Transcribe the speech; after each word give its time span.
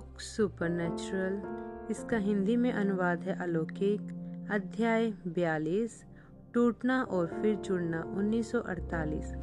Book 0.00 0.20
supernatural. 0.20 1.88
इसका 1.90 2.16
हिंदी 2.16 2.56
में 2.56 2.72
अनुवाद 2.72 3.22
है 3.22 3.40
अलौकिक। 3.40 4.00
अध्याय 4.50 5.12
42 5.26 6.04
टूटना 6.54 7.02
और 7.02 7.26
फिर 7.26 7.56
जुड़ना 7.56 8.02
1948 8.16 9.34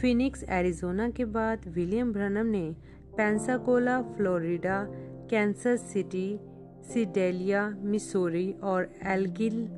फिनिक्स, 0.00 0.44
एरिजोना 0.48 1.10
के 1.10 1.24
बाद 1.24 1.68
विलियम 1.68 2.12
ब्रनम 2.12 2.46
ने 2.46 2.76
Pensacola, 3.16 4.02
Florida, 4.02 4.86
Kansas 5.30 5.90
City, 5.92 6.40
Sedalia, 6.92 7.76
Missouri 7.78 8.52
और 8.52 8.92
एलगिल, 9.02 9.68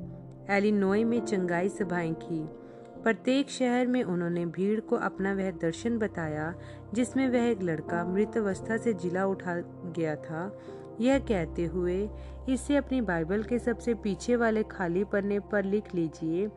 एलिनोय 0.49 1.03
में 1.03 1.25
चंगाई 1.25 1.69
सभाएँ 1.69 2.13
की। 2.13 2.60
प्रत्येक 3.03 3.49
शहर 3.49 3.87
में 3.87 4.03
उन्होंने 4.03 4.45
भीड़ 4.45 4.79
को 4.79 4.95
अपना 4.95 5.33
वह 5.33 5.51
दर्शन 5.51 5.97
बताया, 5.97 6.53
जिसमें 6.93 7.27
वह 7.29 7.43
एक 7.43 7.61
लड़का 7.61 8.03
मृत 8.05 8.37
अवस्था 8.37 8.77
से 8.77 8.93
जिला 8.93 9.25
उठा 9.25 9.55
गया 9.97 10.15
था। 10.15 10.59
यह 11.01 11.19
कहते 11.19 11.65
हुए, 11.65 12.09
इसे 12.49 12.75
अपनी 12.75 13.01
बाइबल 13.01 13.43
के 13.43 13.59
सबसे 13.59 13.93
पीछे 13.93 14.35
वाले 14.35 14.63
खाली 14.63 15.03
पन्ने 15.03 15.39
पर 15.39 15.63
लिख 15.63 15.95
लीजिए, 15.95 16.47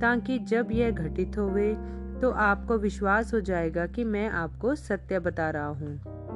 ताकि 0.00 0.38
जब 0.38 0.68
यह 0.72 0.90
घटित 0.90 1.38
होवे 1.38 1.74
तो 2.20 2.30
आपको 2.30 2.76
विश्वास 2.78 3.34
हो 3.34 3.40
जाएगा 3.40 3.86
कि 3.86 4.04
मैं 4.04 4.28
आपको 4.28 4.74
सत्य 4.74 5.18
बता 5.18 5.50
रहा 5.50 5.66
हूँ। 5.66 6.27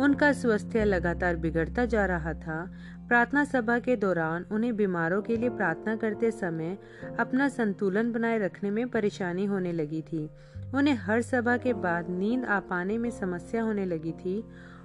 उनका 0.00 0.32
स्वास्थ्य 0.32 0.84
लगातार 0.84 1.36
बिगड़ता 1.36 1.84
जा 1.84 2.04
रहा 2.06 2.32
था। 2.34 2.64
प्रार्थना 3.08 3.44
सभा 3.44 3.78
के 3.78 3.94
दौरान 3.96 4.44
उन्हें 4.52 4.74
बीमारों 4.76 5.20
के 5.22 5.36
लिए 5.36 5.50
प्रार्थना 5.50 5.94
करते 5.96 6.30
समय 6.30 6.76
अपना 7.18 7.48
संतुलन 7.48 8.12
बनाए 8.12 8.38
रखने 8.38 8.70
में 8.70 8.88
परेशानी 8.88 9.44
होने 9.44 9.72
लगी 9.72 10.02
थी। 10.02 10.28
उन्हें 10.74 10.94
हर 10.96 11.22
सभा 11.22 11.56
के 11.56 11.72
बाद 11.72 12.10
नींद 12.10 12.44
आ 12.44 12.58
पाने 12.60 12.98
में 12.98 13.10
समस्या 13.10 13.62
होने 13.62 13.84
लगी 13.84 14.12
थी 14.14 14.42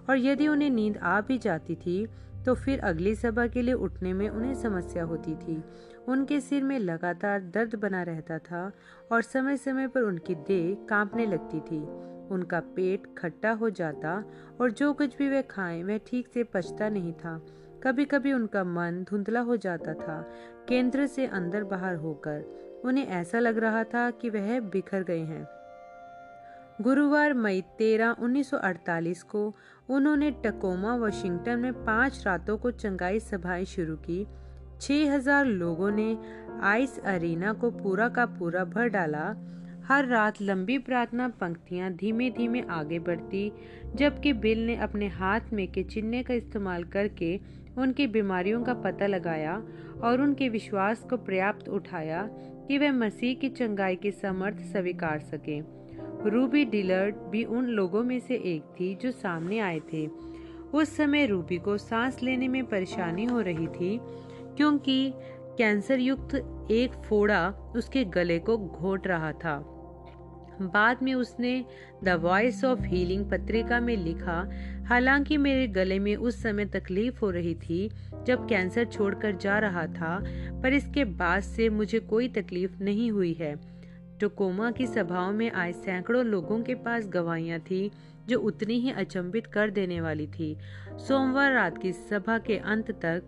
और 0.10 0.18
यदि 0.18 0.48
उन्हें 0.48 0.70
नींद 0.70 0.98
आ 0.98 1.20
भी 1.22 1.38
जाती 1.38 1.76
थी 1.76 2.06
तो 2.46 2.54
फिर 2.56 2.80
अगली 2.80 3.16
सभा 3.16 3.46
के 3.48 3.62
लिए 3.62 3.74
उठने 3.76 4.14
में 4.14 4.28
उन्हें 4.30 4.54
समस्या 4.54 5.04
होती 5.04 5.36
थी। 5.36 5.62
उनके 6.08 6.40
सिर 6.42 6.64
में 6.64 6.78
लगातार 6.80 7.42
दर्द 7.54 7.76
बना 7.76 8.04
रहता 8.04 8.38
था 8.40 8.72
और 9.12 9.22
समय 9.22 9.58
समय 9.58 9.88
पर 9.88 10.02
उनकी 10.02 10.36
देह 10.48 10.76
कांपने 10.90 11.26
लगती 11.26 11.60
थी। 11.62 11.82
उनका 12.32 12.60
पेट 12.60 13.04
खट्टा 13.18 13.52
हो 13.52 13.70
जाता 13.70 14.24
और 14.62 14.72
जो 14.72 14.94
कुछ 14.94 15.18
भी 15.18 15.30
वे 15.30 15.42
खाएँ, 15.42 15.84
वह 15.84 15.98
ठीक 15.98 16.28
से 16.28 16.44
पचता 16.44 16.90
नहीं 16.90 17.14
था। 17.14 17.46
कभी 17.84 18.06
कभी 18.06 18.34
उनका 18.34 18.64
मन 18.64 19.06
धुंधला 19.10 19.40
हो 19.40 19.58
जाता 19.58 19.94
था, 19.94 20.30
केंद्र 20.68 21.08
से 21.08 21.26
अंदर 21.26 21.64
बाहर 21.64 21.96
होकर। 21.96 22.44
उन्हें 22.86 23.08
ऐसा 23.08 23.40
लग 23.40 23.58
रहा 23.58 23.84
था 23.84 24.12
कि 24.12 24.30
वह 24.30 24.60
बिखर 24.60 25.04
गए 25.04 25.20
हैं। 25.20 25.48
गुरुवार 26.82 27.34
मई 27.34 27.62
13 27.62 28.16
1948 28.20 29.24
को 29.24 29.56
उन्होंने 29.90 30.32
टकोमा, 30.32 30.96
वाशिंगटन 30.96 31.60
में 31.60 31.86
पाँच 31.86 32.24
रातों 32.26 32.58
को 32.58 32.72
चंगाई 32.72 33.20
सभाएँ 33.20 33.66
शुरू 33.66 33.96
की। 33.96 34.28
6000 34.82 35.46
लोगों 35.46 35.92
ने 35.92 36.18
आइस 36.62 37.00
अरीना 37.00 37.54
को 37.54 37.72
पूरा 37.72 38.10
का 38.10 38.26
पूरा 38.26 38.64
भर 38.66 38.88
डाला। 38.88 39.36
हर 39.90 40.06
रात 40.06 40.42
लंबी 40.42 40.78
प्रार्थना 40.78 41.28
पंक्तियाँ 41.28 41.90
धीमे 41.92 42.30
धीमे 42.30 42.62
आगे 42.70 42.98
बढ़ती, 43.00 43.52
जबकि 43.96 44.34
बिल 44.34 44.66
ने 44.66 44.76
अपने 44.76 45.08
हाथ 45.08 45.54
में 45.54 45.68
के 45.68 45.84
चिन्ह 45.84 46.22
का 46.24 46.34
इस्तेमाल 46.34 46.84
करके 46.84 47.40
उनकी 47.78 48.08
बीमारियों 48.08 48.62
का 48.64 48.74
पता 48.74 49.08
लगाया 49.08 49.56
और 50.04 50.22
उनके 50.22 50.50
विश्वास 50.50 51.04
को 51.10 51.18
पर्याप्त 51.18 51.70
उठाया 51.70 52.22
कि 52.68 52.78
वे 52.78 52.92
मसीह 52.92 53.34
की 53.36 53.50
चंगाई 53.50 53.96
के 53.96 54.12
समर्थ 54.12 54.62
स्वीकार 54.66 55.20
सके। 55.20 55.60
रूबी 56.30 56.64
डिलर्ड 56.66 57.16
भी 57.32 57.44
उन 57.44 57.66
लोगों 57.66 58.04
में 58.04 58.20
से 58.20 58.36
एक 58.36 58.64
थी 58.80 58.94
जो 58.96 59.12
सामने 59.12 59.60
आए 59.60 59.80
थे। 59.94 60.06
उस 60.74 60.96
समय 60.98 61.26
रूबी 61.26 61.58
को 61.58 61.78
सांस 61.78 62.22
लेने 62.24 62.48
में 62.48 62.64
परेशानी 62.66 63.26
हो 63.26 63.42
रही 63.42 63.68
थी, 63.68 64.00
क्योंकि 64.58 65.12
कैंसर 65.58 66.00
युक्त 66.00 66.36
एक 66.72 66.94
फोड़ा 67.06 67.74
उसके 67.76 68.06
गले 68.06 68.40
को 68.40 68.58
घोट 68.58 69.08
रहा 69.08 69.32
था। 69.32 69.58
बाद 70.62 71.04
में 71.04 71.14
उसने 71.14 71.66
द 72.04 72.10
वॉइस 72.10 72.64
ऑफ़ 72.64 72.82
हीलिंग 72.82 73.30
पत्रिका 73.32 73.80
में 73.80 73.98
लिखा, 73.98 74.50
हालाँकि 74.86 75.38
मेरे 75.38 75.68
गले 75.68 76.00
में 76.00 76.16
उस 76.16 76.42
समय 76.44 76.66
तकलीफ़ 76.66 77.20
हो 77.20 77.30
रही 77.30 77.56
थी 77.56 77.90
जब 78.28 78.48
कैंसर 78.48 78.86
छोड़कर 78.86 79.36
जा 79.36 79.60
रहा 79.60 79.88
था, 79.88 80.24
पर 80.64 80.74
इसके 80.74 81.06
बाद 81.06 81.42
से 81.42 81.70
मुझे 81.70 82.00
कोई 82.00 82.28
तकलीफ़ 82.28 82.84
नहीं 82.84 83.12
हुई 83.12 83.34
है। 83.34 83.56
टोकोमा 84.20 84.72
की 84.72 84.88
सभाओं 84.88 85.32
में 85.32 85.52
आए 85.52 85.72
सैकड़ों 85.72 86.26
लोगों 86.26 86.64
के 86.64 86.76
पास 86.76 87.08
गवाहियाँ 87.08 87.60
थी, 87.60 87.92
जो 88.30 88.40
उतनी 88.40 88.80
ही 88.80 88.92
अचंभित 88.92 89.48
कर 89.48 89.70
देने 89.70 90.02
वाली 90.02 90.28
थी। 90.28 90.58
सोमवार 91.08 91.54
रात 91.54 91.78
की 91.78 91.94
सभा 91.94 92.38
के 92.38 92.58
अंत 92.58 92.92
तक 92.92 93.24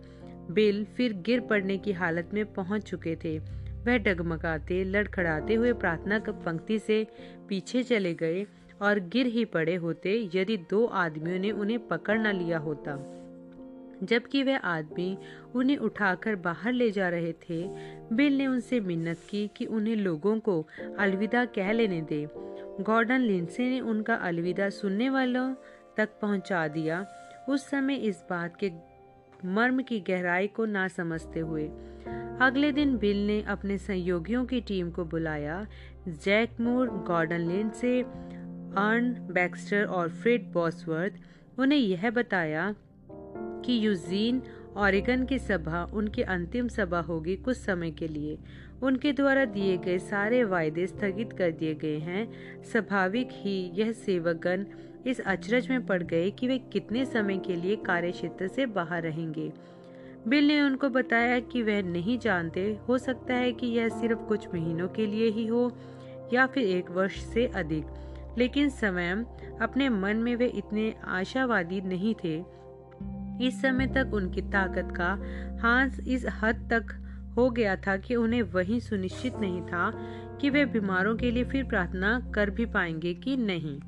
बिल 0.50 0.84
फिर 0.84 1.12
गिर 1.12 1.40
पड़ने 1.40 1.78
की 1.78 1.92
हालत 1.92 2.30
में 2.34 2.52
पहुँच 2.52 2.82
चुके 2.82 3.16
थे। 3.16 3.61
वह 3.86 3.98
डगमगाते, 3.98 4.84
लड़खड़ाते 4.84 5.54
हुए 5.54 5.72
प्रार्थना 5.72 6.18
पंक्ति 6.18 6.78
से 6.78 7.06
पीछे 7.48 7.82
चले 7.82 8.14
गए 8.14 8.46
और 8.82 8.98
गिर 8.98 9.26
ही 9.26 9.44
पड़े 9.44 9.74
होते, 9.74 10.30
यदि 10.34 10.56
दो 10.56 10.86
आदमियों 10.86 11.38
ने 11.38 11.50
उन्हें 11.50 11.88
पकड़ 11.88 12.18
न 12.18 12.26
लिया 12.26 12.58
होता। 12.58 13.18
जबकि 14.02 14.42
वह 14.42 14.56
आदमी 14.56 15.18
उन्हें 15.54 15.76
उठाकर 15.76 16.36
बाहर 16.36 16.72
ले 16.72 16.90
जा 16.90 17.08
रहे 17.08 17.32
थे, 17.32 17.68
बिल 18.12 18.38
ने 18.38 18.46
उनसे 18.46 18.80
मिन्नत 18.80 19.18
की 19.30 19.50
कि 19.56 19.66
उन्हें 19.66 19.96
लोगों 19.96 20.38
को 20.38 20.66
अलविदा 20.98 21.44
कह 21.44 21.72
लेने 21.72 22.02
दे। 22.02 22.28
गॉर्डन 22.80 23.20
लिंसे 23.20 23.70
ने 23.70 23.80
उनका 23.80 24.14
अलविदा 24.14 24.68
सुनने 24.70 25.10
वालों 25.10 25.54
तक 25.96 26.08
पहुँचा 26.22 26.68
दिया। 26.68 27.06
उस 27.48 27.70
समय 27.70 27.94
इस 27.94 28.24
बात 28.30 28.56
के 28.56 28.68
मर्म 29.44 29.82
की 29.82 30.00
गहराई 30.00 30.46
को 30.46 30.64
ना 30.64 30.88
समझते 30.88 31.40
हुए। 31.40 31.70
अगले 32.40 32.72
दिन 32.72 32.96
बिल 32.98 33.26
ने 33.26 33.42
अपने 33.42 33.78
सहयोगियों 33.78 34.44
की 34.44 34.60
टीम 34.60 34.90
को 34.90 35.04
बुलाया। 35.04 35.66
जैक 36.08 36.50
मूर, 36.60 36.88
गॉर्डन 36.88 37.40
लेन 37.40 37.70
से 37.70 38.00
अर्न 38.00 39.28
बैक्स्टर 39.32 39.84
और 39.84 40.08
फ्रेड 40.08 40.52
बॉसवर्थ 40.52 41.12
उन्हें 41.58 41.78
यह 41.78 42.10
बताया 42.10 42.74
कि 43.64 43.86
यूजीन 43.86 44.42
ऑरिगन 44.76 45.24
की 45.24 45.38
सभा 45.38 45.84
उनकी 45.84 46.22
अंतिम 46.22 46.68
सभा 46.68 47.00
होगी 47.00 47.36
कुछ 47.36 47.56
समय 47.56 47.90
के 47.90 48.08
लिए। 48.08 48.38
उनके 48.82 49.12
द्वारा 49.12 49.44
दिए 49.44 49.76
गए 49.76 49.98
सारे 49.98 50.44
वायदे 50.44 50.86
स्थगित 50.86 51.32
कर 51.32 51.50
दिए 51.50 51.74
गए 51.74 51.98
हैं। 51.98 52.32
स्वाभाविक 52.62 53.28
ही 53.32 53.70
यह 53.74 53.92
सेवकगण 53.92 54.64
इस 55.06 55.20
अचरज 55.20 55.68
में 55.68 55.86
पड़ 55.86 56.02
गए 56.02 56.30
कि 56.30 56.48
वे 56.48 56.58
कितने 56.58 57.04
समय 57.06 57.38
के 57.38 57.56
लिए 57.56 57.76
कार्य 57.76 58.10
क्षेत्र 58.10 58.48
से 58.48 58.66
बाहर 58.66 59.02
रहेंगे। 59.02 59.52
बिल 60.28 60.48
ने 60.48 60.62
उनको 60.62 60.88
बताया 60.88 61.40
कि 61.40 61.62
वह 61.62 61.82
नहीं 61.82 62.18
जानते, 62.18 62.78
हो 62.88 62.98
सकता 62.98 63.34
है 63.34 63.52
कि 63.52 63.66
यह 63.66 63.88
सिर्फ़ 63.88 64.18
कुछ 64.18 64.48
महीनों 64.48 64.88
के 64.88 65.06
लिए 65.06 65.30
ही 65.30 65.46
हो 65.46 65.72
या 66.32 66.46
फिर 66.46 66.64
एक 66.64 66.90
वर्ष 66.90 67.20
से 67.20 67.46
अधिक। 67.46 67.84
लेकिन 68.38 68.68
स्वयं 68.68 69.16
अपने 69.60 69.88
मन 69.88 70.16
में 70.16 70.36
वे 70.36 70.46
इतने 70.46 70.94
आशावादी 71.04 71.80
नहीं 71.80 72.14
थे। 72.24 72.44
इस 73.46 73.62
समय 73.62 73.86
तक 73.86 74.10
उनकी 74.14 74.40
ताकत 74.40 74.88
का 74.96 75.18
हांस 75.62 76.00
इस 76.08 76.26
हद 76.42 76.68
तक 76.72 76.84
हो 77.36 77.50
गया 77.50 77.76
था 77.76 77.96
कि 77.96 78.16
उन्हें 78.16 78.42
वही 78.42 78.80
सुनिश्चित 78.80 79.34
नहीं 79.36 79.62
था 79.62 79.90
कि 80.40 80.50
वे 80.50 80.64
बीमारों 80.64 81.16
के 81.16 81.30
लिए 81.30 81.44
फिर 81.44 81.64
प्रार्थना 81.64 82.32
कर 82.34 82.50
भी 82.50 82.66
पाएँगे 82.66 83.14
कि 83.14 83.36
नहीं। 83.36 83.80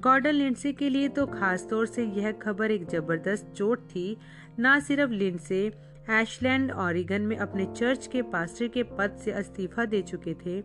गॉर्डन 0.00 0.30
लिंडसे 0.30 0.72
के 0.72 0.88
लिए 0.88 1.08
तो 1.08 1.26
खास 1.26 1.66
तौर 1.70 1.86
से 1.86 2.04
यह 2.04 2.32
खबर 2.32 2.70
एक 2.70 2.88
ज़बरदस्त 2.88 3.52
चोट 3.56 3.78
थी। 3.78 4.16
न 4.60 4.80
सिर्फ़ 4.80 5.10
लिंडसे, 5.10 5.72
एशलैंड 6.10 6.70
ऑरिगन 6.70 7.22
में 7.22 7.36
अपने 7.36 7.64
चर्च 7.76 8.06
के 8.06 8.22
पास्टर 8.22 8.68
के 8.68 8.82
पद 8.82 9.16
से 9.24 9.38
इस्तीफा 9.38 9.84
दे 9.84 10.02
चुके 10.02 10.34
थे 10.34 10.60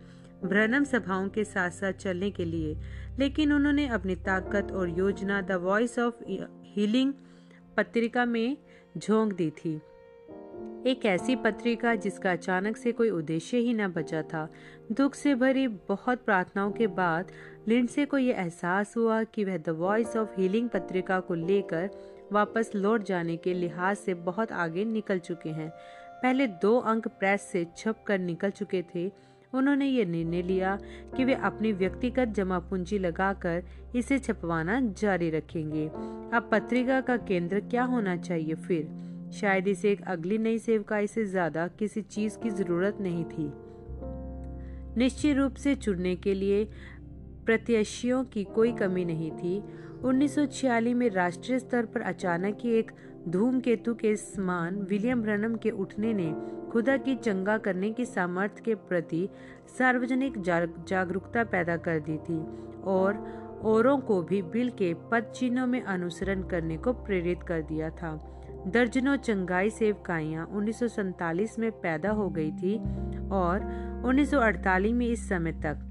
ब्रनम 0.46 0.84
सभाओं 0.84 1.30
के 1.30 1.44
साथ 1.44 1.70
साथ 1.70 1.94
चलने 1.94 2.30
के 2.32 2.46
लिए। 2.46 2.76
लेकिन 3.20 3.54
उन्होंने 3.54 3.88
अपनी 3.88 4.16
ताकत 4.16 4.72
और 4.72 4.90
योजना 4.90 5.42
द 5.42 5.52
वॉइस 5.52 6.00
ऑफ़ 6.00 6.16
हीलिंग 6.66 7.14
पत्रिका 7.78 8.26
में 8.26 8.58
झोंक 8.98 9.34
दी 9.34 9.50
थी। 9.50 9.80
एक 10.88 11.06
ऐसी 11.06 11.36
पत्रिका 11.36 11.96
जिसका 11.96 12.32
अचानक 12.32 12.78
से 12.78 12.92
कोई 12.92 13.10
उद्देश्य 13.10 13.58
ही 13.58 13.74
न 13.74 13.88
बचा 13.88 14.22
था। 14.22 14.52
दुख 14.92 15.16
से 15.16 15.36
भरी 15.36 15.68
बहुत 15.68 16.24
प्रार्थनाओं 16.26 16.72
के 16.72 16.88
बाद 16.88 17.32
लिंडसे 17.68 18.06
को 18.06 18.18
यह 18.18 18.40
एहसास 18.40 18.98
हुआ 18.98 19.24
कि 19.24 19.44
वह 19.44 19.58
द 19.58 19.70
वॉइस 19.70 20.16
ऑफ़ 20.18 20.30
हीलिंग 20.38 20.70
पत्रिका 20.70 21.20
को 21.20 21.34
लेकर 21.34 21.90
वापस 22.32 22.72
लौट 22.76 23.04
जाने 23.04 23.38
के 23.38 23.54
लिहाज 23.54 23.98
से 23.98 24.14
बहुत 24.14 24.52
आगे 24.52 24.86
निकल 24.86 25.20
चुके 25.20 25.50
हैं। 25.50 25.70
पहले 26.24 26.48
दो 26.48 26.78
अंक 26.78 27.08
प्रेस 27.08 27.42
से 27.42 27.66
छप 27.78 28.04
कर 28.08 28.20
निकल 28.20 28.50
चुके 28.50 28.84
थे। 28.96 29.12
उन्होंने 29.54 29.86
ये 29.86 30.06
निर्णय 30.06 30.42
लिया 30.42 30.78
कि 31.18 31.26
वे 31.26 31.34
अपनी 31.34 31.72
व्यक्तिगत 31.72 32.28
जमा 32.28 32.60
पूंजी 32.60 33.00
लगाकर 33.00 33.64
इसे 33.96 34.20
छपवाना 34.20 34.80
जारी 34.82 35.30
रखेंगे। 35.30 35.88
अब 36.34 36.50
पत्रिका 36.52 37.02
का 37.02 37.18
केंद्र 37.18 37.60
क्या 37.60 37.84
होना 37.84 38.18
चाहिए 38.18 38.56
फिर? 38.56 38.88
शायद 39.34 39.68
इसे 39.68 39.92
एक 39.92 40.02
अगली 40.08 40.38
नई 40.38 40.58
सेवकाई 40.60 41.08
से 41.08 41.26
ज़्यादा 41.26 41.68
किसी 41.68 42.02
चीज़ 42.02 42.38
की 42.38 42.50
ज़रूरत 42.50 42.98
नहीं 43.02 43.26
थी। 43.26 43.52
निश्चित 44.98 45.38
रूप 45.38 45.54
से 45.54 45.76
चुनने 45.76 46.16
के 46.16 46.34
लिए 46.34 46.68
प्रत्याशियों 47.46 48.24
की 48.24 48.44
कोई 48.44 48.72
कमी 48.72 49.06
नहीं 49.06 49.32
थी। 49.32 49.62
1946 50.06 50.94
में 50.94 51.10
राष्ट्रीय 51.10 51.60
स्तर 51.60 51.86
पर 51.86 52.02
अचानक 52.02 52.58
ही 52.62 52.72
एक 52.72 52.92
धूमकेतु 53.30 53.94
के 53.94 54.16
समान 54.16 54.78
विलियम 54.90 55.22
ब्रनम 55.22 55.56
के 55.56 55.70
उठने 55.70 56.14
ने 56.14 56.34
खुदा 56.72 56.98
की 56.98 57.16
चंगा 57.16 57.58
करने 57.58 57.92
की 57.92 58.06
सामर्थ्य 58.06 58.64
के 58.66 58.76
प्रति 58.76 59.30
सार्वजनिक 59.78 60.42
जागरूकता 60.42 61.44
पैदा 61.44 61.78
कर 61.78 62.00
दी 62.00 62.18
थी 62.18 62.40
और 62.84 63.18
औरों 63.64 63.98
को 63.98 64.22
भी 64.22 64.42
बिल 64.42 64.70
के 64.70 64.94
पद 65.12 65.32
चिन्हों 65.36 65.68
में 65.68 65.82
अनुसरण 65.82 66.42
करने 66.44 66.78
को 66.78 66.94
प्रेरित 66.94 67.44
कर 67.44 67.62
दिया 67.62 67.90
था। 67.90 68.12
दर्जनों 68.68 69.16
चंगाई 69.18 69.70
सेवकाइयाँ 69.70 70.46
उन्नीस 70.46 71.60
में 71.60 71.72
पैदा 71.72 72.10
हो 72.10 72.30
गई 72.30 72.52
थी 72.52 72.78
और 73.30 73.64
1948 74.06 74.94
में 74.94 75.08
इस 75.08 75.28
समय 75.30 75.52
तक 75.52 75.90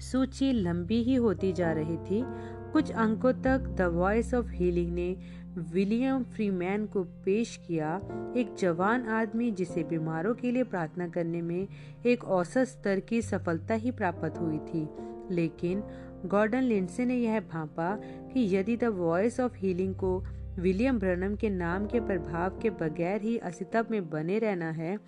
सूची 0.00 0.52
लंबी 0.52 1.02
ही 1.02 1.14
होती 1.14 1.52
जा 1.52 1.72
रही 1.72 1.96
थी। 1.96 2.24
कुछ 2.72 2.90
अंकों 2.90 3.32
तक 3.32 3.58
द 3.60 3.80
वॉइस 3.80 4.34
ऑफ़ 4.34 4.50
हीलिंग 4.50 4.94
ने 4.94 5.16
विलियम 5.58 6.22
फ्रीमैन 6.22 6.86
को 6.86 7.04
पेश 7.04 7.60
किया। 7.66 8.00
एक 8.36 8.54
जवान 8.58 9.06
आदमी 9.06 9.50
जिसे 9.50 9.82
बीमारों 9.82 10.34
के 10.34 10.50
लिए 10.50 10.62
प्रार्थना 10.62 11.08
करने 11.08 11.42
में 11.42 11.68
एक 12.06 12.24
औसत 12.24 12.64
स्तर 12.64 13.00
की 13.00 13.22
सफलता 13.22 13.74
ही 13.74 13.90
प्राप्त 13.90 14.38
हुई 14.38 14.58
थी। 14.58 14.88
लेकिन 15.30 15.82
गॉर्डन 16.26 16.62
लिंडसे 16.62 17.04
ने 17.04 17.16
यह 17.16 17.40
भापा 17.40 17.96
कि 18.02 18.56
यदि 18.56 18.76
द 18.76 18.84
वॉइस 18.84 19.40
ऑफ़ 19.40 19.56
हीलिंग 19.56 19.94
को 19.94 20.24
विलियम 20.58 20.98
ब्रनम 20.98 21.36
के 21.36 21.50
नाम 21.50 21.86
के 21.86 22.00
प्रभाव 22.00 22.58
के 22.60 22.70
बगैर 22.70 23.22
ही 23.22 23.38
अस्तित्व 23.38 23.86
में 23.90 24.10
बने 24.10 24.38
रहना 24.38 24.70
है 24.70 24.98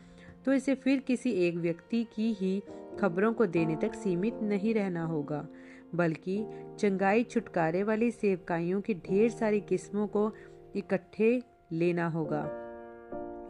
तो 0.45 0.53
इसे 0.53 0.75
फिर 0.75 0.99
किसी 0.99 1.31
एक 1.31 1.57
व्यक्ति 1.57 2.07
की 2.17 2.33
ही 2.33 2.63
खबरों 3.01 3.33
को 3.33 3.47
देने 3.47 3.77
तक 3.77 3.95
सीमित 3.95 4.39
नहीं 4.43 4.75
रहना 4.75 5.05
होगा, 5.05 5.47
बल्कि 5.95 6.45
चंगाई 6.81 7.23
छुटकारे 7.23 7.83
वाली 7.83 8.11
सेवकाइयों 8.11 8.81
की 8.81 8.95
ढेर 8.95 9.31
सारी 9.31 9.61
किस्मों 9.61 10.07
को 10.07 10.31
इकट्ठे 10.77 11.43
लेना 11.73 12.07
होगा। 12.09 12.41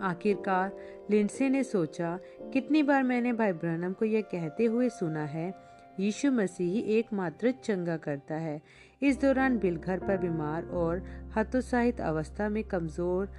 आखिरकार, 0.02 0.72
लिंडसे 1.10 1.48
ने 1.48 1.62
सोचा, 1.64 2.18
कितनी 2.52 2.82
बार 2.82 3.02
मैंने 3.02 3.32
भाई 3.32 3.52
ब्रनम 3.52 3.92
को 3.92 4.04
यह 4.04 4.20
कहते 4.22 4.64
हुए 4.64 4.88
सुना 4.88 5.24
है, 5.24 5.52
यीशु 6.00 6.30
मसीह 6.30 6.90
एकमात्र 6.98 7.50
चंगा 7.64 7.96
करता 7.96 8.34
है। 8.34 8.60
इस 9.02 9.20
दौरान 9.20 9.58
बिल 9.58 9.76
घर 9.76 9.98
पर 9.98 10.16
बीमार 10.16 10.64
और 10.74 11.02
हतोत्साहित 11.36 12.00
अवस्था 12.00 12.48
में 12.48 12.62
कमज़ोर 12.64 13.30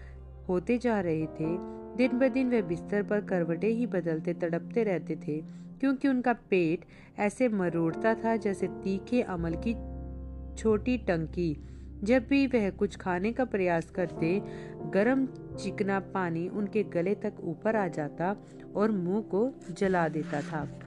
होते 0.50 0.78
जा 0.78 1.00
रहे 1.02 1.26
थे। 1.40 1.56
दिन 1.98 2.18
ब 2.20 2.28
दिन 2.28 2.50
वे 2.50 2.62
बिस्तर 2.62 3.04
पर 3.04 3.22
करवटे 3.22 3.68
ही 3.68 3.86
बदलते 3.86 4.34
तड़पते 4.34 4.84
रहते 4.84 5.16
थे। 5.28 5.40
क्योंकि 5.80 6.08
उनका 6.08 6.34
पेट 6.34 6.86
ऐसे 7.20 7.50
मरोड़ता 7.50 8.16
था 8.16 8.36
जैसे 8.36 8.68
तीखे 8.68 9.22
अमल 9.22 9.54
की 9.68 9.74
छोटी 10.56 10.98
टंकी। 10.98 11.64
जब 12.04 12.28
भी 12.28 12.48
वह 12.48 12.70
कुछ 12.70 12.96
खाने 12.96 13.32
का 13.32 13.46
प्रयास 13.46 13.90
करते, 13.90 14.42
गरम 14.94 15.26
चिकना 15.60 16.00
पानी 16.00 16.48
उनके 16.48 16.84
गले 16.84 17.16
तक 17.16 17.34
ऊपर 17.42 17.76
आ 17.76 17.88
जाता 17.88 18.36
और 18.76 18.92
मुँह 18.92 19.22
को 19.22 19.54
जला 19.72 20.08
देता 20.08 20.42
था। 20.42 20.80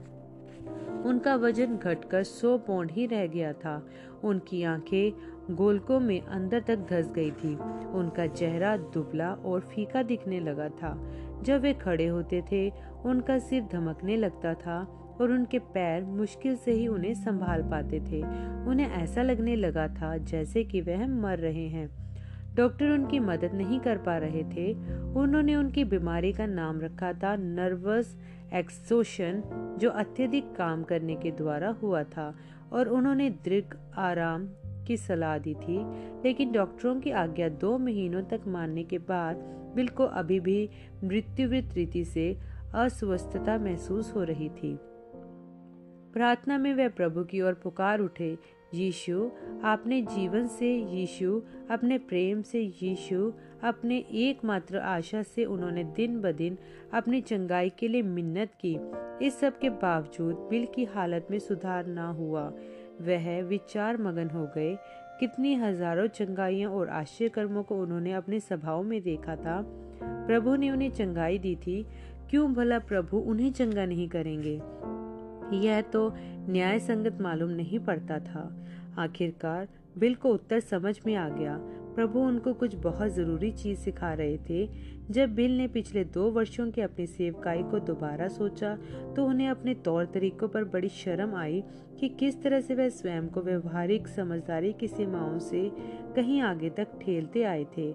उनका 1.07 1.35
वज़न 1.35 1.77
घटकर 1.77 2.23
सौ 2.23 2.59
पौंड 2.59 2.91
ही 2.91 3.07
रह 3.07 3.27
गया 3.27 3.53
था। 3.53 3.87
उनकी 4.25 4.63
आँखें 4.63 5.13
गोलकों 5.57 6.01
में 6.01 6.21
अंदर 6.21 6.61
तक 6.61 6.77
धस 6.77 7.13
गई 7.13 7.31
थी। 7.31 7.55
उनका 7.91 8.27
चेहरा 8.27 8.77
दुबला 8.77 9.33
और 9.33 9.61
फीका 9.61 10.03
दिखने 10.03 10.41
लगा 10.41 10.69
था। 10.69 11.13
जब 11.43 11.61
वे 11.61 11.73
खड़े 11.73 12.07
होते 12.07 12.45
थे, 12.53 12.73
उनका 13.05 13.39
सिर 13.39 13.63
धमकने 13.73 14.17
लगता 14.17 14.55
था 14.55 14.97
और 15.21 15.31
उनके 15.31 15.59
पैर 15.59 16.05
मुश्किल 16.05 16.57
से 16.57 16.73
ही 16.73 16.89
उन्हें 16.89 17.15
संभाल 17.15 17.63
पाते 17.63 18.01
थे। 18.01 18.23
उन्हें 18.67 18.91
ऐसा 18.91 19.23
लगने 19.23 19.57
लगा 19.57 19.89
था 19.89 20.17
जैसे 20.17 20.65
कि 20.65 20.81
वह 20.81 21.07
मर 21.07 21.39
रहे 21.39 21.69
हैं। 21.69 22.01
डॉक्टर 22.55 22.91
उनकी 22.91 23.19
मदद 23.19 23.51
नहीं 23.55 23.81
कर 23.81 23.99
पा 23.99 24.17
रहे 24.17 24.43
थे। 24.43 24.73
उन्होंने 25.03 25.57
उनकी 25.57 25.85
बीमारी 25.85 26.33
का 26.33 26.47
नाम 26.47 26.81
रखा 26.81 27.13
था 27.13 27.37
नर्वस 27.37 28.17
एक्सोशन, 28.55 29.43
जो 29.81 29.91
अत्यधिक 29.91 30.57
काम 30.57 30.83
करने 30.83 31.17
के 31.17 31.31
द्वारा 31.31 31.71
हुआ 31.71 32.03
था, 32.03 32.35
और 32.73 32.89
उन्होंने 32.89 33.31
दीर्घ 33.31 33.77
आराम 33.97 34.49
की 34.87 34.97
सलाह 34.97 35.39
दी 35.39 35.55
थी। 35.55 35.79
लेकिन 36.25 36.53
डॉक्टरों 36.53 37.01
की 37.01 37.11
आज्ञा 37.11 37.49
दो 37.49 37.79
महीनों 37.79 38.23
तक 38.23 38.41
मानने 38.47 38.85
के 38.85 38.99
बाद 38.99 39.60
बिल 39.75 39.89
को 39.89 40.05
अभी 40.05 40.41
भी 40.41 40.69
मृत्युवृत 41.05 41.71
रीति 41.75 42.05
से 42.05 42.37
अस्वस्थता 42.75 43.59
महसूस 43.59 44.13
हो 44.17 44.23
रही 44.23 44.49
थी। 44.49 44.79
प्रार्थना 46.13 46.59
में 46.59 46.75
वह 46.75 46.89
प्रभु 46.89 47.25
की 47.25 47.41
ओर 47.41 47.55
पुकार 47.55 48.01
उठे, 48.01 48.39
यीशु 48.75 49.31
अपने 49.65 50.03
जीवन 50.03 50.47
से 50.47 50.77
यीशु, 50.77 51.43
अपने 51.71 51.99
प्रेम 51.99 52.43
से 52.43 52.61
यीशु, 52.83 53.33
अपने 53.63 53.99
एकमात्र 53.99 54.79
आशा 54.79 55.23
से 55.23 55.45
उन्होंने 55.45 55.85
दिन 55.85 56.21
ब 56.21 56.33
दिन 56.33 56.59
अपनी 56.95 57.21
चंगाई 57.21 57.71
के 57.71 57.89
लिए 57.89 58.03
मिन्नत 58.03 58.51
की। 58.65 58.79
इस 59.27 59.41
सब 59.41 59.59
के 59.59 59.71
बावजूद 59.71 60.35
बिल 60.51 60.67
की 60.67 60.85
हालत 60.85 61.27
में 61.31 61.39
सुधार 61.39 61.87
ना 61.87 62.11
हुआ। 62.11 62.53
वह 63.01 63.43
विचार 63.43 63.97
मगन 63.97 64.31
हो 64.31 64.47
गए 64.47 64.77
कितनी 65.21 65.55
हज़ारों 65.55 66.07
चंगाइयों 66.07 66.73
और 66.73 66.89
आश्चर्य 66.89 67.29
कर्मों 67.29 67.63
को 67.63 67.77
उन्होंने 67.83 68.13
अपने 68.13 68.41
सभाओं 68.41 68.83
में 68.83 69.03
देखा 69.03 69.37
था। 69.37 69.63
प्रभु 70.03 70.57
ने 70.57 70.71
उन्हें 70.71 70.91
चंगाई 70.91 71.39
दी 71.39 71.57
थी। 71.57 71.87
क्यों 72.31 72.55
भला 72.55 72.79
प्रभु 72.79 73.19
उन्हें 73.19 73.53
चंगा 73.53 73.85
नहीं 73.85 74.09
करेंगे? 74.09 74.55
यह 75.67 75.81
तो 75.81 76.15
न्याय 76.49 76.79
संगत 76.79 77.19
मालूम 77.21 77.51
नहीं 77.51 77.79
पड़ता 77.79 78.19
था। 78.19 78.67
आखिरकार 78.99 79.69
बिल 79.99 80.15
को 80.15 80.29
उत्तर 80.29 80.61
समझ 80.61 81.01
में 81.07 81.15
आ 81.15 81.29
गया। 81.29 81.61
प्रभु 81.95 82.21
उनको 82.21 82.53
कुछ 82.55 82.75
बहुत 82.77 83.11
ज़रूरी 83.11 83.51
चीज़ 83.53 83.79
सिखा 83.79 84.13
रहे 84.13 84.37
थे। 84.51 84.69
जब 85.11 85.35
बिल 85.35 85.57
ने 85.59 85.67
पिछले 85.69 86.05
दो 86.05 86.31
वर्षों 86.31 86.71
के 86.71 86.83
अपनी 86.83 87.07
सेवकाई 87.07 87.63
को 87.63 87.79
दोबारा 87.79 88.29
सोचा 88.29 88.75
तो 89.17 89.25
उन्हें 89.25 89.49
अपने 89.49 89.75
तौर 89.75 90.05
तरीकों 90.05 90.49
पर 90.49 90.65
बड़ी 90.65 90.89
शर्म 90.89 91.35
आई 91.35 91.63
कि 92.01 92.09
किस 92.11 92.43
तरह 92.43 92.61
से 92.61 92.75
वह 92.75 92.89
स्वयं 92.89 93.29
को 93.29 93.41
व्यवहारिक 93.41 94.09
समझदारी 94.09 94.73
की 94.73 94.89
सीमाओं 94.89 95.39
से 95.39 95.71
कहीं 96.17 96.41
आगे 96.43 96.71
तक 96.71 96.99
ठेलते 97.03 97.43
आए 97.45 97.65
थे। 97.77 97.93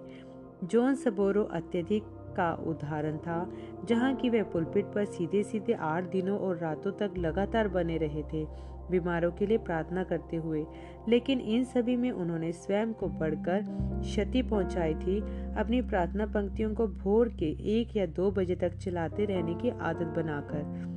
जॉन 0.64 0.94
सबोरो 0.94 1.42
अत्यधिक 1.42 2.02
का 2.36 2.52
उदाहरण 2.66 3.16
था, 3.16 3.50
जहाँ 3.88 4.14
की 4.14 4.30
वह 4.30 4.42
पुलपिट 4.42 4.84
पर 4.84 5.04
सीधे 5.04 5.42
सीधे 5.42 5.72
आठ 5.72 6.10
दिनों 6.10 6.38
और 6.38 6.56
रातों 6.58 6.92
तक 6.92 7.18
लगातार 7.18 7.68
बने 7.68 7.96
रहे 7.96 8.22
थे। 8.22 8.44
बीमारों 8.90 9.32
के 9.32 9.46
लिए 9.46 9.58
प्रार्थना 9.58 10.04
करते 10.04 10.36
हुए, 10.36 10.66
लेकिन 11.08 11.40
इन 11.40 11.64
सभी 11.64 11.96
में 11.96 12.10
उन्होंने 12.10 12.52
स्वयं 12.52 12.92
को 12.92 13.08
बढ़कर 13.08 13.64
क्षति 14.00 14.42
पहुंचाई 14.42 14.94
थी। 14.94 15.20
अपनी 15.56 15.82
प्रार्थना 15.82 16.26
पंक्तियों 16.26 16.74
को 16.74 16.86
भोर 16.86 17.28
के 17.28 17.80
एक 17.80 17.96
या 17.96 18.06
दो 18.06 18.30
बजे 18.30 18.56
तक 18.56 18.76
चलाते 18.76 19.24
रहने 19.24 19.54
की 19.54 19.68
आदत 19.68 20.06
बनाकर। 20.06 20.96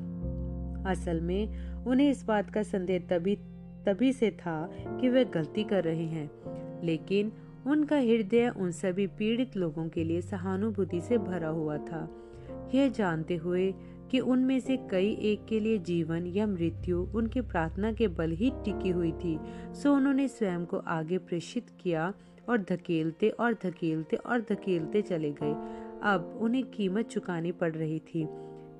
असल 0.90 1.22
में, 1.22 1.70
उन्हें 1.86 2.10
इस 2.10 2.26
बात 2.26 2.50
का 2.50 2.64
संदेह 2.64 3.00
तभी 3.00 3.36
तभी 3.86 4.14
से 4.14 4.32
था 4.32 4.70
कि 5.02 5.10
वे 5.10 5.26
गलती 5.26 5.64
कर 5.64 5.84
रहे 5.84 6.06
हैं। 6.06 6.32
लेकिन 6.84 7.32
उनका 7.68 7.98
हृदय 7.98 8.54
उन 8.58 8.72
सभी 8.72 9.08
पीड़ित 9.08 9.58
लोगों 9.58 9.90
के 9.90 10.04
लिए 10.04 10.22
सहानुभूति 10.22 11.02
से 11.02 11.18
भरा 11.18 11.48
हुआ 11.48 11.78
था। 11.78 12.10
यह 12.76 12.90
जानते 12.90 13.36
हुए 13.36 13.74
कि 14.12 14.20
उनमें 14.20 14.60
से 14.60 14.78
कई 14.92 15.12
एक 15.22 15.46
के 15.46 15.60
लिए 15.60 15.78
जीवन 15.78 16.26
या 16.28 16.48
मृत्यु 16.48 17.02
उनकी 17.16 17.42
प्रार्थना 17.42 17.92
के 17.92 18.08
बल 18.08 18.32
ही 18.32 18.50
टिकी 18.66 18.90
हुई 18.90 19.12
थी। 19.12 19.38
सो 19.74 19.94
उन्होंने 19.94 20.28
स्वयं 20.28 20.66
को 20.66 20.78
आगे 20.78 21.18
प्रेषित 21.18 21.70
किया 21.80 22.14
और 22.50 22.58
धकेलते 22.58 23.30
और 23.30 23.54
धकेलते 23.54 24.16
और 24.16 24.42
धकेलते 24.42 25.02
चले 25.02 25.32
गए। 25.32 25.54
अब 26.04 26.40
उन्हें 26.42 26.64
कीमत 26.64 27.08
चुकानी 27.08 27.52
पड़ 27.52 27.74
रही 27.74 28.00
थी। 28.00 28.28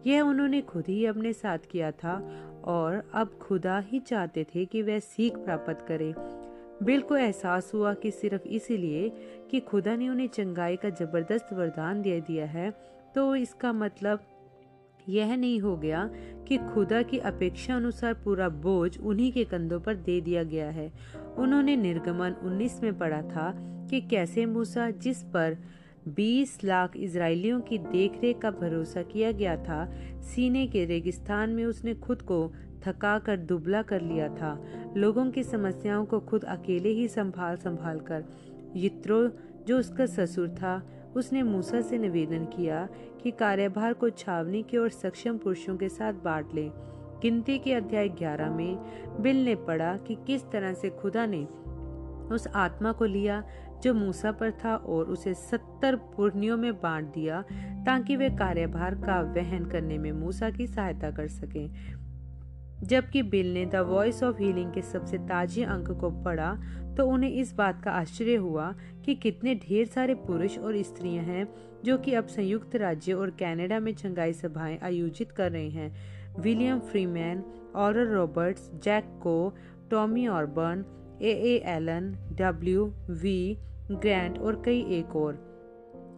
यह 0.08 0.22
उन्होंने 0.22 0.62
खुद 0.62 0.84
ही 0.88 1.06
अपने 1.06 1.34
साथ 1.34 1.58
किया 1.72 1.92
था 1.92 2.16
और 2.66 3.04
अब 3.14 3.38
खुदा 3.42 3.80
ही 3.80 4.00
चाहते 4.00 4.44
थे 4.44 4.66
कि 4.66 4.82
वह 4.82 5.00
सीख 5.00 5.38
प्राप्त 5.38 5.86
करे। 5.88 6.14
बिल 6.84 7.02
को 7.02 7.16
एहसास 7.16 7.72
हुआ 7.74 7.94
कि 7.94 8.12
सिर्फ़ 8.12 8.48
इसीलिए 8.48 9.10
कि 9.52 9.60
खुदा 9.60 9.96
ने 9.96 10.10
उन्हें 10.10 10.28
चंगाई 10.28 10.76
का 10.76 10.90
ज़बरदस्त 10.90 11.54
वरदान 11.54 12.02
दे 12.02 12.20
दिया 12.22 12.46
है 12.46 12.72
तो 13.16 13.36
इसका 13.36 13.74
मतलब 13.74 14.20
यह 15.10 15.36
नहीं 15.36 15.60
हो 15.60 15.78
गया 15.78 16.10
कि 16.48 16.58
खुदा 16.58 17.02
की 17.02 17.18
अपेक्षा 17.18 17.76
अनुसार 17.76 18.14
पूरा 18.14 18.50
बोझ 18.50 18.98
उन्हीं 19.00 19.32
के 19.32 19.44
कंधों 19.44 19.80
पर 19.80 19.96
दे 19.96 20.22
दिया 20.22 20.44
गया 20.44 20.70
है। 20.70 20.92
उन्होंने 21.38 21.76
निर्गमन 21.76 22.36
19 22.44 22.82
में 22.84 22.98
पढ़ा 22.98 23.22
था 23.22 23.52
कि 23.90 24.02
कैसे 24.02 24.46
मूसा, 24.46 24.90
जिस 24.90 25.24
पर 25.24 25.58
20 26.08 26.64
लाख 26.64 26.98
इजरायलियों 26.98 27.62
की 27.62 27.78
देखरेख 27.78 28.38
का 28.38 28.52
भरोसा 28.52 29.02
किया 29.02 29.32
गया 29.32 29.56
था, 29.58 29.86
सीने 30.22 30.68
के 30.68 30.86
रेगिस्तान 30.86 31.50
में 31.50 31.66
उसने 31.66 31.94
खुद 31.96 32.22
को 32.22 32.52
थका 32.88 33.20
कर 33.20 33.38
दुबला 33.38 33.82
कर 33.82 34.02
लिया 34.02 34.30
था। 34.30 34.66
लोगों 34.98 35.32
की 35.32 35.44
समस्याओं 35.44 36.06
को 36.06 36.20
खुद 36.20 36.44
अकेले 36.44 36.90
ही 36.90 37.08
संभाल 37.08 37.56
संभाल 37.56 38.00
कर, 38.00 38.24
यित्रो, 38.76 39.28
जो 39.68 39.80
उसका 39.80 40.06
ससुर 40.06 40.50
था 40.50 40.99
उसने 41.16 41.44
मूसा 41.44 41.82
से 41.82 41.98
निवेदन 41.98 42.46
किया 42.46 42.88
कि 43.24 43.32
कार्यभार 43.32 43.94
को 43.94 44.10
छावनी 44.10 44.64
के 44.64 44.78
और 44.78 44.90
सक्षम 44.90 45.38
पुरुषों 45.38 45.78
के 45.78 45.90
साथ 45.90 46.14
बांट 46.14 46.54
ले। 46.54 46.72
गिनती 47.22 47.60
के 47.60 47.74
अध्याय 47.74 48.10
11 48.10 48.50
में 48.50 48.78
बिल 49.22 49.46
ने 49.46 49.56
पढ़ा 49.56 49.98
कि 49.98 50.16
किस 50.16 50.44
तरह 50.52 50.74
से 50.74 50.90
खुदा 50.90 51.26
ने 51.26 51.48
उस 52.36 52.48
आत्मा 52.56 52.92
को 52.92 53.06
लिया 53.06 53.44
जो 53.84 53.94
मूसा 53.94 54.32
पर 54.32 54.52
था 54.52 54.76
और 54.76 55.06
उसे 55.06 55.34
सत्तर 55.34 55.96
पुर्नियों 55.96 56.58
में 56.58 56.74
बांट 56.74 57.14
दिया 57.14 57.42
ताकि 57.86 58.16
वे 58.16 58.30
कार्यभार 58.30 58.96
का 58.96 59.22
वहन 59.22 59.66
करने 59.66 59.98
में 59.98 60.12
मूसा 60.12 60.50
की 60.50 60.68
सहायता 60.68 61.12
कर 61.12 61.28
सके। 61.28 61.68
जबकि 62.84 63.24
बिल 63.24 63.54
ने 63.54 63.66
द 63.66 63.76
वॉइस 63.76 64.24
ऑफ़ 64.24 64.38
हीलिंग 64.38 64.74
के 64.74 64.82
सबसे 64.82 65.18
ताजे 65.18 65.64
अंक 65.64 65.92
को 65.92 66.10
पढ़ा 66.10 66.60
तो 66.98 67.08
उन्हें 67.08 67.32
इस 67.32 67.54
बात 67.54 67.84
का 67.84 67.92
आश्चर्य 67.92 68.36
हुआ 68.36 68.76
कि 69.06 69.16
कितने 69.16 69.56
ढेर 69.56 69.86
सारे 69.86 70.14
पुरुष 70.14 70.58
और 70.58 70.82
स्त्रियाँ 70.82 71.24
हैं 71.24 71.48
जो 71.86 71.98
कि 71.98 72.14
अब 72.14 72.28
संयुक्त 72.28 72.76
राज्य 72.76 73.14
और 73.14 73.30
कनाडा 73.30 73.80
में 73.80 73.94
चंगाई 73.94 74.34
सभाएँ 74.34 74.80
आयोजित 74.84 75.32
कर 75.32 75.52
रहे 75.52 75.70
हैं। 75.70 75.96
विलियम 76.40 76.80
फ्रीमैन 76.80 77.44
और 77.76 78.08
रॉबर्ट्स, 78.08 78.72
जैक 78.84 79.04
को, 79.04 79.54
Tommy 79.92 80.28
ऑर्बर्न, 80.28 80.86
A 81.22 81.32
A 81.32 81.64
Allen, 81.66 82.12
W, 82.32 82.94
V, 83.10 83.58
Grant 83.92 84.40
और 84.40 84.62
कई 84.66 84.82
एक 84.82 85.16
और। 85.16 85.50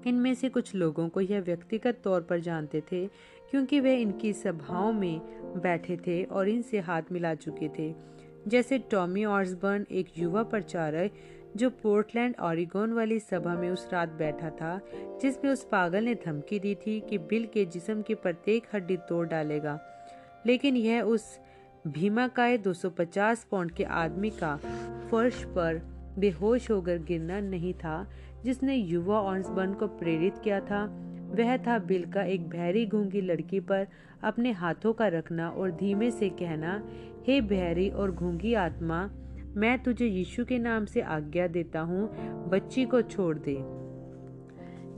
इनमें 0.07 0.33
से 0.33 0.49
कुछ 0.49 0.75
लोगों 0.75 1.09
को 1.09 1.21
यह 1.21 1.41
व्यक्तिगत 1.41 2.01
तौर 2.03 2.21
पर 2.21 2.39
जानते 2.39 2.81
थे, 2.81 3.07
क्योंकि 3.51 3.79
वे 3.79 3.95
इनकी 3.97 4.33
सभाओं 4.33 4.93
में 4.93 5.21
बैठे 5.57 5.97
थे 5.97 6.23
और 6.23 6.49
इनसे 6.49 6.79
हाथ 6.79 7.01
मिला 7.11 7.35
चुके 7.35 7.69
थे। 7.79 7.95
जैसे 8.47 8.77
टॉमी 8.77 9.25
ऑर्सबर्न, 9.25 9.85
एक 9.91 10.07
युवा 10.17 10.43
प्रचारक, 10.43 11.11
जो 11.55 11.69
पोर्टलैंड 11.69 12.35
ऑरिगोन 12.39 12.93
वाली 12.93 13.19
सभा 13.19 13.55
में 13.55 13.69
उस 13.69 13.89
रात 13.93 14.09
बैठा 14.09 14.49
था, 14.49 14.81
जिसमें 14.93 15.51
उस 15.51 15.63
पागल 15.63 16.03
ने 16.03 16.15
धमकी 16.15 16.59
दी 16.59 16.75
थी 16.75 16.99
कि 16.99 17.17
बिल 17.17 17.45
के 17.45 17.65
जिस्म 17.65 18.01
की 18.01 18.15
प्रत्येक 18.15 18.63
हड्डी 18.73 18.97
तोड़ 18.97 19.27
डालेगा। 19.27 19.79
लेकिन 20.45 20.75
यह 20.75 21.01
उस 21.01 21.39
भीमाकाय 21.87 22.57
250 22.57 23.47
पाउंड 23.51 23.71
के 23.71 23.83
आदमी 23.83 24.29
का 24.29 24.55
फर्श 25.11 25.43
पर 25.43 25.81
बेहोश 26.17 26.71
होकर 26.71 26.97
गिरना 26.97 27.39
नहीं 27.39 27.73
था, 27.73 28.09
जिसने 28.43 28.75
युवा 28.75 29.21
ऑर्सबर्न 29.21 29.73
को 29.73 29.87
प्रेरित 29.87 30.33
किया 30.43 30.59
था। 30.59 31.07
वह 31.31 31.57
था 31.57 31.77
बिल 31.79 32.05
का 32.05 32.23
एक 32.23 32.49
बहरी 32.49 32.85
घूँगी 32.85 33.21
लड़की 33.21 33.59
पर 33.59 33.87
अपने 34.23 34.51
हाथों 34.51 34.93
का 34.93 35.07
रखना 35.07 35.49
और 35.49 35.71
धीमे 35.71 36.11
से 36.11 36.29
कहना, 36.29 36.83
हे 37.27 37.41
बहरी 37.41 37.89
और 37.89 38.11
घूँगी 38.11 38.53
आत्मा, 38.53 39.09
मैं 39.55 39.83
तुझे 39.83 40.05
यीशु 40.05 40.45
के 40.45 40.57
नाम 40.59 40.85
से 40.85 41.01
आज्ञा 41.01 41.47
देता 41.47 41.79
हूँ, 41.79 42.09
बच्ची 42.49 42.85
को 42.85 43.01
छोड़ 43.01 43.37
दे। 43.37 43.55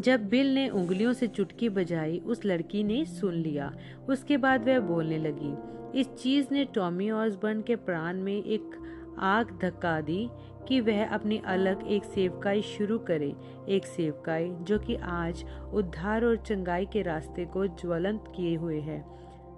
जब 0.01 0.27
बिल 0.29 0.53
ने 0.55 0.69
उंगलियों 0.69 1.13
से 1.13 1.27
चुटकी 1.27 1.69
बजाई, 1.69 2.19
उस 2.19 2.45
लड़की 2.45 2.83
ने 2.83 3.05
सुन 3.05 3.33
लिया। 3.33 3.73
उसके 4.09 4.37
बाद 4.37 4.65
वह 4.65 4.79
बोलने 4.79 5.17
लगी, 5.17 5.53
इस 5.99 6.13
चीज़ 6.13 6.47
ने 6.51 6.65
टॉमी 6.65 7.11
ऑसबर्न 7.11 7.61
के 7.61 7.75
प्राण 7.75 8.17
में 8.17 8.43
एक 8.43 8.75
आग 9.19 9.59
धक्का 9.61 10.01
दी 10.01 10.29
कि 10.67 10.81
वह 10.81 11.09
अपनी 11.09 11.41
अलग 11.45 11.87
एक 11.87 12.03
सेवकाई 12.03 12.61
शुरू 12.61 12.99
करे, 12.99 13.35
एक 13.69 13.85
सेवकाई 13.85 14.51
जो 14.61 14.79
कि 14.79 14.95
आज 14.95 15.45
उद्धार 15.73 16.25
और 16.25 16.37
चंगाई 16.37 16.85
के 16.85 17.01
रास्ते 17.01 17.45
को 17.45 17.67
ज्वलंत 17.67 18.23
किए 18.35 18.55
हुए 18.55 18.79
है। 18.79 19.05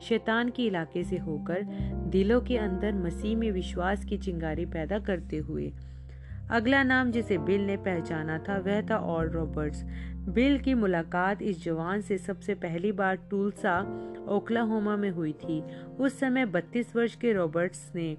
शैतान 0.02 0.50
के 0.50 0.64
इलाके 0.64 1.04
से 1.04 1.18
होकर 1.18 1.62
दिलों 2.08 2.42
के 2.42 2.58
अंदर 2.58 2.94
मसीह 2.94 3.38
में 3.38 3.52
विश्वास 3.52 4.06
की 4.06 4.18
चिंगारी 4.18 4.66
पैदा 4.66 5.00
करते 5.00 5.38
हुए। 5.38 5.74
अगला 6.50 6.84
नाम 6.84 7.12
जिसे 7.12 7.38
बिल 7.38 7.62
ने 7.62 7.78
पहचाना 7.78 8.38
था, 8.38 8.58
वह 8.58 8.82
था 8.82 8.98
ऑल 8.98 9.30
रॉबर्ट्स। 9.30 9.84
बिल 10.16 10.60
की 10.60 10.74
मुलाकात 10.74 11.42
इस 11.42 11.64
जवान 11.64 12.02
से 12.02 12.18
सबसे 12.18 12.56
पहली 12.56 12.92
बार 12.92 13.16
टूलसा, 13.16 13.80
ओक्लाहोमा 14.30 14.96
में 14.96 15.10
हुई 15.10 15.34
थी। 15.34 15.64
उस 16.00 16.20
समय 16.20 16.46
32 16.46 16.96
वर्ष 16.96 17.16
के 17.16 17.34
रॉबर्ट्स 17.34 17.92
ने 17.96 18.18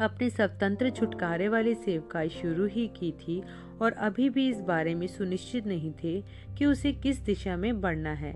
अपनी 0.00 0.28
स्वतंत्र 0.30 0.90
छुटकारे 0.90 1.48
वाली 1.48 1.74
सेवकाई 1.74 2.28
शुरू 2.28 2.64
ही 2.66 2.86
की 2.96 3.10
थी 3.12 3.42
और 3.82 3.92
अभी 3.92 4.28
भी 4.30 4.48
इस 4.48 4.60
बारे 4.60 4.94
में 4.94 5.06
सुनिश्चित 5.06 5.66
नहीं 5.66 5.92
थे 6.04 6.20
कि 6.58 6.66
उसे 6.66 6.92
किस 6.92 7.18
दिशा 7.18 7.56
में 7.56 7.80
बढ़ना 7.80 8.12
है। 8.12 8.32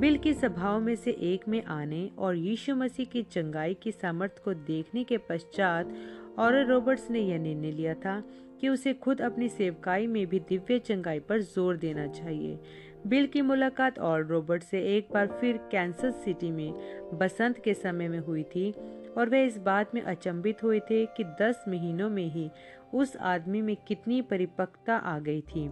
बिल 0.00 0.18
की 0.18 0.34
सभाओं 0.34 0.80
में 0.80 0.94
से 0.96 1.10
एक 1.10 1.48
में 1.48 1.62
आने 1.64 2.10
और 2.18 2.36
यीशु 2.36 2.74
मसीह 2.74 3.06
की 3.06 3.22
चंगाई 3.22 3.74
की 3.74 3.92
सामर्थ्य 3.92 4.42
को 4.44 4.54
देखने 4.54 5.04
के 5.04 5.18
पश्चात 5.18 5.94
और 6.38 6.64
रॉबर्ट्स 6.66 7.10
ने 7.10 7.20
यह 7.20 7.38
निर्णय 7.38 7.70
लिया 7.70 7.94
था 7.94 8.22
कि 8.60 8.68
उसे 8.68 8.92
खुद 8.94 9.20
अपनी 9.20 9.48
सेवकाई 9.48 10.06
में 10.06 10.26
भी 10.26 10.38
दिव्य 10.38 10.78
चंगाई 10.78 11.18
पर 11.18 11.40
ज़ोर 11.40 11.76
देना 11.76 12.06
चाहिए। 12.06 12.58
बिल 13.06 13.26
की 13.26 13.42
मुलाकात 13.42 13.98
और 13.98 14.26
रॉबर्ट 14.26 14.62
से 14.62 14.80
एक 14.96 15.08
बार 15.14 15.26
फिर 15.40 15.56
कैंसस 15.70 16.22
सिटी 16.24 16.50
में 16.50 16.72
बसंत 17.18 17.58
के 17.64 17.74
समय 17.74 18.08
में 18.08 18.18
हुई 18.18 18.42
थी 18.42 18.72
और 19.18 19.28
वे 19.28 19.44
इस 19.44 19.58
बात 19.58 19.94
में 19.94 20.02
अचंभित 20.02 20.62
हुए 20.62 20.80
थे 20.80 21.06
कि 21.06 21.24
दस 21.24 21.64
महीनों 21.68 22.10
में 22.10 22.30
ही 22.30 22.50
उस 22.94 23.16
आदमी 23.16 23.62
में 23.62 23.76
कितनी 23.88 24.22
परिपक्वता 24.22 24.96
आ 24.96 25.18
गई 25.18 25.40
थी। 25.40 25.70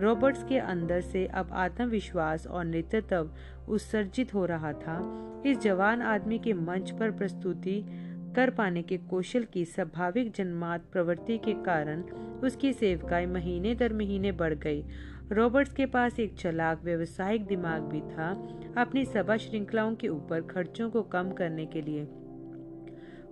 रॉबर्ट्स 0.00 0.44
के 0.44 0.58
अंदर 0.58 1.00
से 1.00 1.26
अब 1.26 1.48
आत्मविश्वास 1.52 2.46
और 2.46 2.64
नेतृत्व 2.64 3.30
उत्सर्जित 3.68 4.34
हो 4.34 4.44
रहा 4.44 4.72
था। 4.72 5.22
इस 5.46 5.58
जवान 5.58 6.02
आदमी 6.02 6.38
के 6.38 6.52
मंच 6.52 6.90
पर 6.90 7.10
प्रस्तुति 7.10 7.84
कर 8.36 8.50
पाने 8.50 8.82
के 8.82 8.96
कौशल 8.96 9.44
की 9.44 9.64
स्वाभाविक 9.64 10.32
जन्मात 10.32 10.84
प्रवृत्ति 10.92 11.38
के 11.38 11.52
कारण 11.52 12.02
उसकी 12.44 12.72
सेवकाएँ 12.72 13.26
महीने 13.26 13.74
दर 13.74 13.92
महीने 13.92 14.32
बढ़ 14.32 14.54
गई। 14.54 14.84
रॉबर्ट्स 15.32 15.72
के 15.72 15.86
पास 15.86 16.20
एक 16.20 16.34
चलाक 16.34 16.82
व्यवसायिक 16.84 17.46
दिमाग 17.46 17.82
भी 17.82 18.00
था। 18.00 18.30
अपनी 18.76 19.04
सभा 19.04 19.36
श्रृंखलाओं 19.36 19.94
के 19.94 20.08
ऊपर 20.08 20.40
खर्चों 20.40 20.90
को 20.90 21.02
कम 21.02 21.30
करने 21.30 21.66
के 21.66 21.82
लिए। 21.82 22.08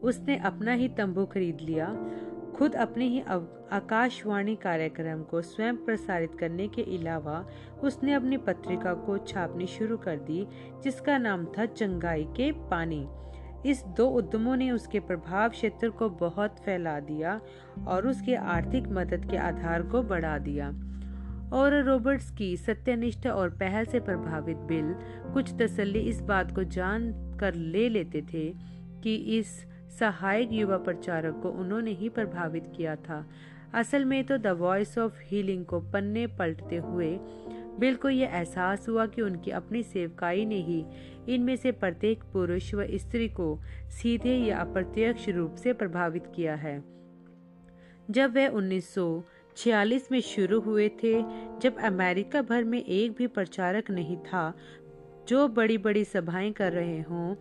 उसने 0.04 0.36
अपना 0.44 0.72
ही 0.72 0.88
तंबू 0.88 1.24
खरीद 1.24 1.60
लिया, 1.60 1.86
खुद 2.56 2.74
अपने 2.74 3.04
ही 3.04 3.20
आकाशवाणी 3.20 4.54
कार्यक्रम 4.56 5.22
को 5.22 5.40
स्वयं 5.42 5.76
प्रसारित 5.76 6.34
करने 6.40 6.68
के 6.68 6.82
अलावा 6.96 7.44
उसने 7.82 8.12
अपनी 8.12 8.36
पत्रिका 8.36 8.94
को 9.06 9.18
छापनी 9.18 9.66
शुरू 9.66 9.96
कर 9.96 10.16
दी, 10.18 10.46
जिसका 10.84 11.18
नाम 11.18 11.44
था 11.58 11.66
चंगाई 11.66 12.24
के 12.36 12.50
पानी। 12.70 13.06
इस 13.66 13.82
दो 13.96 14.06
उद्यमों 14.08 14.56
ने 14.56 14.70
उसके 14.70 15.00
प्रभाव 15.00 15.48
क्षेत्र 15.48 15.88
को 15.90 16.08
बहुत 16.20 16.56
फैला 16.64 16.98
दिया 17.00 17.40
और 17.88 18.06
उसके 18.06 18.34
आर्थिक 18.34 18.88
मदद 18.88 19.30
के 19.30 19.36
आधार 19.36 19.82
को 19.82 20.02
बढ़ा 20.04 20.36
दिया। 20.38 20.68
और 21.52 21.82
रॉबर्ट्स 21.82 22.30
की 22.30 22.56
सत्यनिष्ठा 22.56 23.30
और 23.30 23.50
पहल 23.56 23.84
से 23.84 24.00
प्रभावित 24.00 24.56
बिल 24.68 24.94
कुछ 25.32 25.54
तसल्ली 25.60 26.00
इस 26.00 26.20
बात 26.22 26.54
को 26.54 26.64
जान 26.70 27.12
कर 27.40 27.54
ले 27.54 27.88
लेते 27.88 28.22
थे 28.32 28.48
कि 29.02 29.14
इस 29.38 29.64
सहायक 29.98 30.52
युवा 30.52 30.76
प्रचारक 30.76 31.40
को 31.42 31.50
उन्होंने 31.50 31.90
ही 31.90 32.08
प्रभावित 32.08 32.72
किया 32.76 32.96
था। 32.96 33.26
असल 33.74 34.04
में 34.04 34.24
तो 34.24 34.38
द 34.38 34.46
वॉइस 34.46 34.98
ऑफ़ 34.98 35.20
हीलिंग 35.22 35.64
को 35.64 35.80
पन्ने 35.80 36.26
पलटते 36.26 36.76
हुए 36.76 37.18
बिल 37.78 37.94
को 37.94 38.08
यह 38.08 38.30
एहसास 38.34 38.88
हुआ 38.88 39.06
कि 39.06 39.22
उनकी 39.22 39.50
अपनी 39.50 39.82
सेवकाई 39.82 40.44
ने 40.44 40.56
ही 40.56 40.86
इनमें 41.28 41.56
से 41.56 41.72
प्रत्येक 41.72 42.24
पुरुष 42.32 42.74
व 42.74 42.86
स्त्री 42.94 43.28
को 43.28 43.60
सीधे 43.90 44.36
या 44.36 44.58
अप्रत्यक्ष 44.58 45.28
रूप 45.28 45.54
से 45.54 45.72
प्रभावित 45.72 46.24
किया 46.36 46.54
है। 46.54 46.84
जब 48.10 48.34
वह 48.34 48.48
1946 48.48 50.12
में 50.12 50.20
शुरू 50.20 50.60
हुए 50.60 50.88
थे, 50.88 51.22
जब 51.60 51.76
अमेरिका 51.82 52.42
भर 52.42 52.64
में 52.64 52.84
एक 52.84 53.12
भी 53.12 53.26
प्रचारक 53.26 53.90
नहीं 53.90 54.16
था, 54.16 54.54
जो 55.28 55.48
बड़ी 55.48 55.78
बड़ी 55.78 56.04
सभाएँ 56.04 56.52
कर 56.52 56.72
रहे 56.72 57.00
हों 57.00 57.34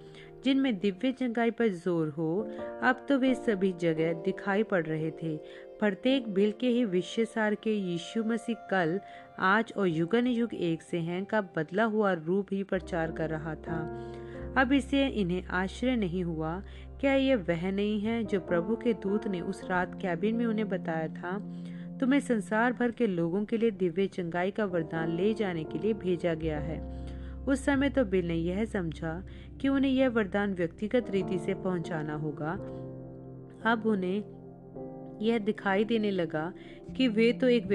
जिनमें 0.43 0.79
दिव्य 0.79 1.11
चंगाई 1.11 1.51
पर 1.51 1.67
ज़ोर 1.67 2.09
हो, 2.09 2.49
अब 2.83 3.05
तो 3.09 3.17
वे 3.17 3.33
सभी 3.35 3.73
जगह 3.73 4.13
दिखाई 4.13 4.63
पड़ 4.63 4.85
रहे 4.85 5.11
थे। 5.11 5.37
प्रत्येक 5.79 6.27
बिल 6.33 6.53
के 6.59 6.67
ही 6.67 6.85
विश्व 6.85 7.25
सार 7.25 7.55
के 7.55 7.73
यीशु 7.73 8.23
मसीह 8.23 8.55
कल, 8.71 8.99
आज 9.39 9.73
और 9.77 9.87
युगन 9.87 10.27
युग 10.27 10.53
एक 10.53 10.81
से 10.81 10.97
हैं 10.97 11.25
का 11.25 11.41
बदला 11.41 11.83
हुआ 11.83 12.13
रूप 12.13 12.47
ही 12.51 12.63
प्रचार 12.63 13.11
कर 13.11 13.29
रहा 13.29 13.55
था। 13.55 13.79
अब 14.57 14.73
इसे 14.73 15.07
इन्हें 15.07 15.43
आश्चर्य 15.43 15.95
नहीं 15.95 16.23
हुआ। 16.23 16.63
क्या 16.99 17.13
यह 17.13 17.35
वह 17.35 17.71
नहीं 17.71 17.99
है 18.01 18.23
जो 18.23 18.39
प्रभु 18.39 18.75
के 18.75 18.93
दूत 18.93 19.27
ने 19.27 19.41
उस 19.41 19.63
रात 19.69 19.99
कैबिन 20.01 20.35
में 20.35 20.45
उन्हें 20.45 20.69
बताया 20.69 21.07
था? 21.07 21.37
तुम्हें 21.99 22.19
संसार 22.19 22.73
भर 22.73 22.91
के 22.91 23.07
लोगों 23.07 23.45
के 23.45 23.57
लिए 23.57 23.71
दिव्य 23.71 24.07
चंगाई 24.07 24.51
का 24.51 24.65
वरदान 24.65 25.15
ले 25.15 25.33
जाने 25.33 25.63
के 25.63 25.79
लिए 25.79 25.93
भेजा 25.93 26.33
गया 26.33 26.59
है। 26.59 27.03
उस 27.47 27.65
समय 27.65 27.89
तो 27.89 28.05
बिल 28.05 28.27
ने 28.27 28.35
यह 28.35 28.65
समझा 28.65 29.23
कि 29.63 29.69
उन्हें 29.69 29.91
यह 29.91 30.09
वरदान 30.09 30.53
व्यक्तिगत 30.53 31.09
रीति 31.09 31.37
से 31.37 31.53
पहुंचाना 31.53 32.15
होगा? 32.15 32.51
अब 33.71 33.83
उन्हें 33.85 35.19
यह 35.21 35.37
दिखाई 35.39 35.85
देने 35.85 36.11
लगा 36.11 36.53
कि 36.97 37.07
वे 37.07 37.31
तो 37.33 37.47
एक 37.47 37.67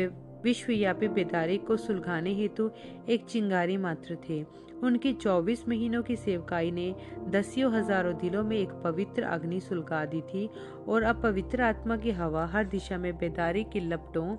विश्वव्यापी 0.44 1.08
बेदारी 1.08 1.56
को 1.58 1.76
सुलझाने 1.76 2.34
हेतु 2.34 2.70
एक 3.08 3.24
चिंगारी 3.24 3.76
मात्र 3.76 4.16
थे। 4.28 4.42
उनकी 4.82 5.12
24 5.12 5.68
महीनों 5.68 6.02
की 6.02 6.16
सेवकाई 6.16 6.70
ने 6.70 6.94
दसियों 7.28 7.72
हज़ारों 7.72 8.14
दिलों 8.14 8.44
में 8.44 8.56
एक 8.56 8.72
पवित्र 8.84 9.22
अग्नि 9.22 9.60
सुलगा 9.60 10.04
दी 10.04 10.20
थी 10.20 10.48
और 10.88 11.02
अब 11.02 11.22
पवित्र 11.22 11.62
आत्मा 11.62 11.96
की 11.96 12.10
हवा 12.10 12.46
हर 12.46 12.64
दिशा 12.64 12.98
में 12.98 13.18
बेदारी 13.18 13.64
की 13.64 13.80
लपटों 13.80 14.36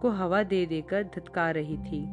को 0.00 0.10
हवा 0.10 0.42
दे 0.42 0.66
देकर 0.66 1.04
धतका 1.16 1.50
रही 1.50 1.76
थी। 1.76 2.04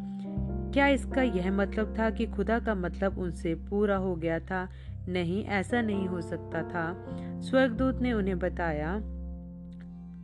क्या 0.73 0.87
इसका 0.87 1.21
यह 1.21 1.51
मतलब 1.51 1.95
था 1.99 2.09
कि 2.09 2.25
खुदा 2.25 2.59
का 2.59 2.75
मतलब 2.75 3.19
उनसे 3.19 3.55
पूरा 3.55 3.97
हो 3.97 4.15
गया 4.15 4.39
था? 4.39 4.69
नहीं, 5.09 5.45
ऐसा 5.45 5.81
नहीं 5.81 6.07
हो 6.07 6.21
सकता 6.21 6.63
था। 6.63 7.05
स्वर्गदूत 7.41 8.01
ने 8.01 8.13
उन्हें 8.13 8.39
बताया 8.39 9.01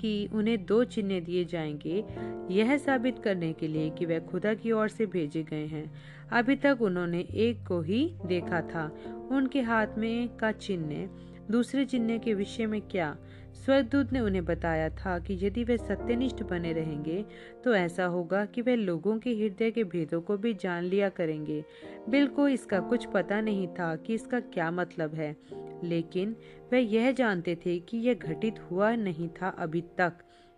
कि 0.02 0.30
उन्हें 0.34 0.66
दो 0.66 0.84
चिन्ह 0.84 1.20
दिए 1.20 1.46
जाएँगे, 1.46 2.06
यह 2.54 2.78
साबित 2.78 3.20
करने 3.20 3.54
के 3.54 3.68
लिए 3.68 3.90
कि 3.90 4.06
वह 4.06 4.20
खुदा 4.20 4.54
की 4.54 4.72
ओर 4.72 4.88
से 4.88 5.06
भेजे 5.06 5.44
गए 5.44 5.66
हैं। 5.66 5.92
अभी 6.32 6.56
तक 6.56 6.78
उन्होंने 6.82 7.20
एक 7.20 7.68
को 7.68 7.82
ही 7.82 8.16
देखा 8.26 8.62
था, 8.62 8.96
उनके 9.32 9.62
हाथ 9.62 9.88
में 9.98 10.38
का 10.38 10.52
चिन्ह। 10.52 11.10
दूसरे 11.52 11.86
चिन्ह 11.86 12.18
के 12.18 12.34
विषय 12.34 12.66
में 12.66 12.82
क्या? 12.82 13.18
स्वर्गदूत 13.58 14.12
ने 14.14 14.20
उन्हें 14.20 14.44
बताया 14.46 14.90
था 14.90 15.18
कि 15.20 15.38
यदि 15.42 15.64
वे 15.64 15.78
सत्यनिष्ठ 15.78 16.44
बने 16.44 16.74
रहेंगे 16.74 17.24
तो 17.64 17.74
ऐसा 17.76 18.06
होगा 18.06 18.46
कि 18.46 18.62
वे 18.62 18.76
लोगों 18.76 19.18
के 19.20 19.34
हृदय 19.34 19.72
के 19.72 19.84
भेदों 19.86 20.22
को 20.22 20.38
भी 20.38 20.54
जान 20.54 20.84
लिया 20.84 21.10
करेंगे। 21.10 21.64
बिल 22.10 22.28
को 22.28 22.48
इसका 22.48 22.80
कुछ 22.80 23.06
पता 23.06 23.42
नहीं 23.42 23.68
था 23.70 23.96
कि 23.96 24.14
इसका 24.14 24.40
क्या 24.40 24.70
मतलब 24.72 25.14
है, 25.14 25.36
लेकिन 25.84 26.36
वे 26.72 26.80
यह 26.80 27.12
जानते 27.12 27.56
थे 27.56 27.78
कि 27.80 27.98
यह 27.98 28.14
घटित 28.14 28.60
हुआ 28.72 28.94
नहीं 28.96 29.30
था 29.32 29.50
अभी 29.60 29.82
तक। 29.98 30.14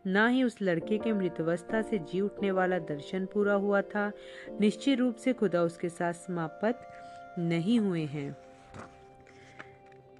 ना 0.06 0.27
ही 0.27 0.44
उस 0.44 0.56
लड़के 0.62 0.98
के 0.98 1.13
मृतवस्था 1.13 1.82
से 1.82 1.98
जी 2.03 2.22
उठने 2.22 2.51
वाला 2.51 2.77
दर्शन 2.79 3.25
पूरा 3.25 3.53
हुआ 3.56 3.82
था। 3.84 4.12
निश्चित 4.62 5.00
रूप 5.00 5.15
से 5.15 5.34
खुदा 5.34 5.62
उसके 5.62 5.89
साथ 5.89 6.13
समाप्त 6.15 7.39
नहीं 7.39 7.79
हुए 7.79 8.03
हैं। 8.03 8.36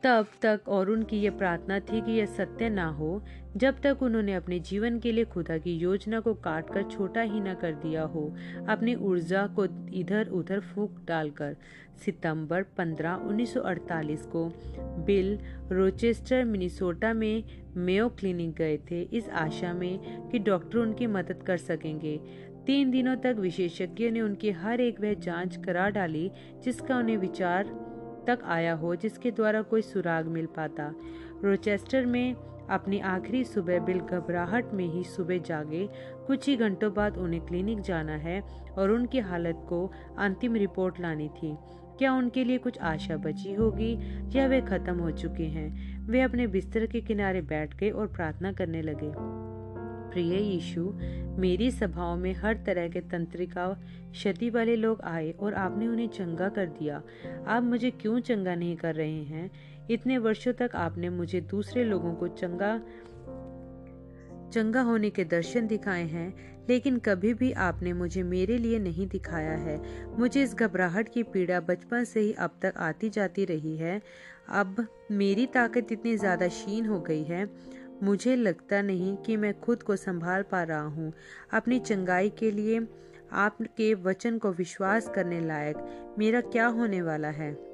तब 0.04 0.28
तक 0.42 0.62
और 0.68 0.90
उनकी 0.90 1.18
ये 1.18 1.30
प्रार्थना 1.30 1.80
थी 1.80 2.02
कि 2.02 2.12
यह 2.12 2.26
सत्य 2.26 2.70
ना 2.70 2.88
हो, 2.88 3.24
जब 3.58 3.82
तक 3.82 3.98
उन्होंने 4.02 4.34
अपने 4.34 4.60
जीवन 4.60 5.00
के 5.00 5.12
लिए 5.12 5.26
खुदा 5.26 5.58
की 5.58 5.76
योजना 5.76 6.20
को 6.20 6.34
काट 6.34 6.74
कर 6.74 6.84
छोटा 6.84 7.22
ही 7.22 7.40
न 7.40 7.54
कर 7.54 7.72
दिया 7.72 8.04
हो, 8.04 8.36
अपनी 8.70 8.96
ऊर्जा 8.96 9.48
को 9.48 9.66
इधर 9.94 10.28
उधर 10.28 10.60
फूक 10.60 11.02
डालकर। 11.08 11.56
सितंबर 12.06 12.64
15 12.64 13.16
1948 13.16 14.26
को 14.26 14.54
बिल 15.06 15.40
रोचेस्टर, 15.72 16.44
मिनीसोटा 16.44 17.14
में 17.14 17.44
मेयो 17.78 18.10
क्लिनिक 18.10 18.54
गए 18.54 18.78
थे। 18.78 19.02
इस 19.02 19.30
आशा 19.30 19.74
में 19.74 20.30
कि 20.30 20.40
डॉक्टर 20.40 20.78
उनकी 20.78 21.08
मदद 21.08 21.44
कर 21.44 21.58
सकेंगे। 21.58 22.22
तीन 22.66 22.92
दिनों 22.92 23.16
तक 23.16 23.36
विशेषज्ञ 23.40 24.10
ने 24.10 24.22
उनकी 24.22 24.52
हर 24.52 24.82
एक 24.82 25.02
वह 25.02 25.14
जाँच 25.14 25.58
करा 25.58 25.90
डाली, 25.90 26.32
जिसका 26.64 26.98
उन्हें 26.98 27.18
विचार 27.18 27.90
तक 28.30 28.40
आया 28.46 28.74
हो 28.74 28.96
जिसके 28.96 29.32
द्वारा 29.32 29.62
कोई 29.62 29.82
सुराग 29.82 30.26
मिल 30.26 30.46
पाता। 30.46 30.96
रोचेस्टर 31.44 32.06
में 32.06 32.36
अपनी 32.70 33.00
आखिरी 33.00 33.44
सुबह 33.44 33.80
बिल 33.80 34.00
घबराहट 34.00 34.74
में 34.74 34.86
ही 34.86 35.04
सुबह 35.04 35.38
जागे। 35.38 35.90
कुछ 36.28 36.48
ही 36.48 36.56
घंटों 36.56 36.94
बाद 36.94 37.18
उन्हें 37.18 37.46
क्लिनिक 37.46 37.82
जाना 37.82 38.12
है 38.12 38.44
और 38.78 38.92
उनकी 38.92 39.20
हालत 39.20 39.66
को 39.70 39.92
अंतिम 40.18 40.56
रिपोर्ट 40.56 41.00
लानी 41.00 41.30
थी। 41.30 41.58
क्या 41.98 42.14
उनके 42.14 42.44
लिए 42.44 42.58
कुछ 42.58 42.80
आशा 42.80 43.18
बची 43.18 43.54
होगी? 43.54 43.98
या 44.38 44.48
वे 44.48 44.62
खत्म 44.62 45.00
हो 45.00 45.12
चुके 45.12 45.44
हैं? 45.44 46.00
वे 46.08 46.22
अपने 46.22 46.48
बिस्तर 46.48 46.86
के 46.86 47.02
किनारे 47.02 47.42
बैठ 47.42 47.76
गए 47.76 47.90
और 47.90 48.08
प्रार्थना 48.08 48.52
करने 48.52 48.82
लगे। 48.82 49.49
प्रिय 50.12 50.36
यीशु, 50.36 50.94
मेरी 51.40 51.72
सभाओं 51.72 52.18
में 52.18 52.34
हर 52.34 52.64
तरह 52.66 52.88
के 52.90 53.02
तंत्रिका, 53.02 53.68
क्षति 54.12 54.50
वाले 54.50 54.76
लोग 54.76 55.02
आए 55.02 55.32
और 55.32 55.54
आपने 55.54 55.88
उन्हें 55.88 56.08
चंगा 56.08 56.50
कर 56.50 56.66
दिया। 56.66 57.02
आप 57.48 57.64
मुझे 57.64 57.92
क्यों 57.92 58.20
चंगा 58.20 58.56
नहीं 58.56 58.76
कर 58.76 58.96
रहे 58.96 59.24
हैं? 59.24 59.52
इतने 59.92 60.18
वर्षों 60.18 60.54
तक 60.54 60.76
आपने 60.76 61.10
मुझे 61.10 61.42
दूसरे 61.42 61.84
लोगों 61.84 62.14
को 62.14 62.28
चंगा 62.28 62.82
चंगा 64.54 64.82
होने 64.82 65.10
के 65.10 65.24
दर्शन 65.24 65.68
दिखाए 65.68 66.04
हैं, 66.04 66.34
लेकिन 66.70 66.98
कभी 66.98 67.34
भी 67.34 67.52
आपने 67.52 67.94
मुझे 67.94 68.24
मेरे 68.24 68.58
लिए 68.58 68.80
नहीं 68.80 69.08
दिखाया 69.08 69.52
है। 69.52 69.82
मुझे 70.18 70.44
इस 70.44 70.56
घबराहट 70.56 71.10
की 71.10 71.24
पीड़ा 71.24 71.60
बचपन 71.60 72.04
से 72.04 72.20
ही 72.20 72.34
अब 72.34 72.52
तक 72.62 72.74
आती 72.78 73.10
जाती 73.10 73.46
रही 73.46 73.78
है। 73.78 74.02
अब 74.50 74.88
मेरी 75.12 75.46
ताकत 75.46 75.92
इतनी 75.92 76.18
ज़्यादा 76.18 76.48
क्षीण 76.48 76.86
हो 76.86 77.00
गई 77.00 77.24
है। 77.24 77.46
मुझे 78.04 78.36
लगता 78.36 78.82
नहीं 78.82 79.18
कि 79.18 79.38
मैं 79.38 79.60
खुद 79.60 79.84
को 79.84 79.96
संभाल 79.96 80.44
पा 80.44 80.64
रहा 80.64 80.82
हूँ। 80.82 81.14
अपनी 81.54 81.80
चंगाई 81.80 82.30
के 82.30 82.52
लिए 82.52 82.88
आपके 83.32 83.94
वचन 83.94 84.38
को 84.38 84.52
विश्वास 84.52 85.10
करने 85.16 85.42
लायक 85.42 85.76
मेरा 86.20 86.42
क्या 86.42 86.68
होने 86.68 87.02
वाला 87.02 87.28
है? 87.28 87.70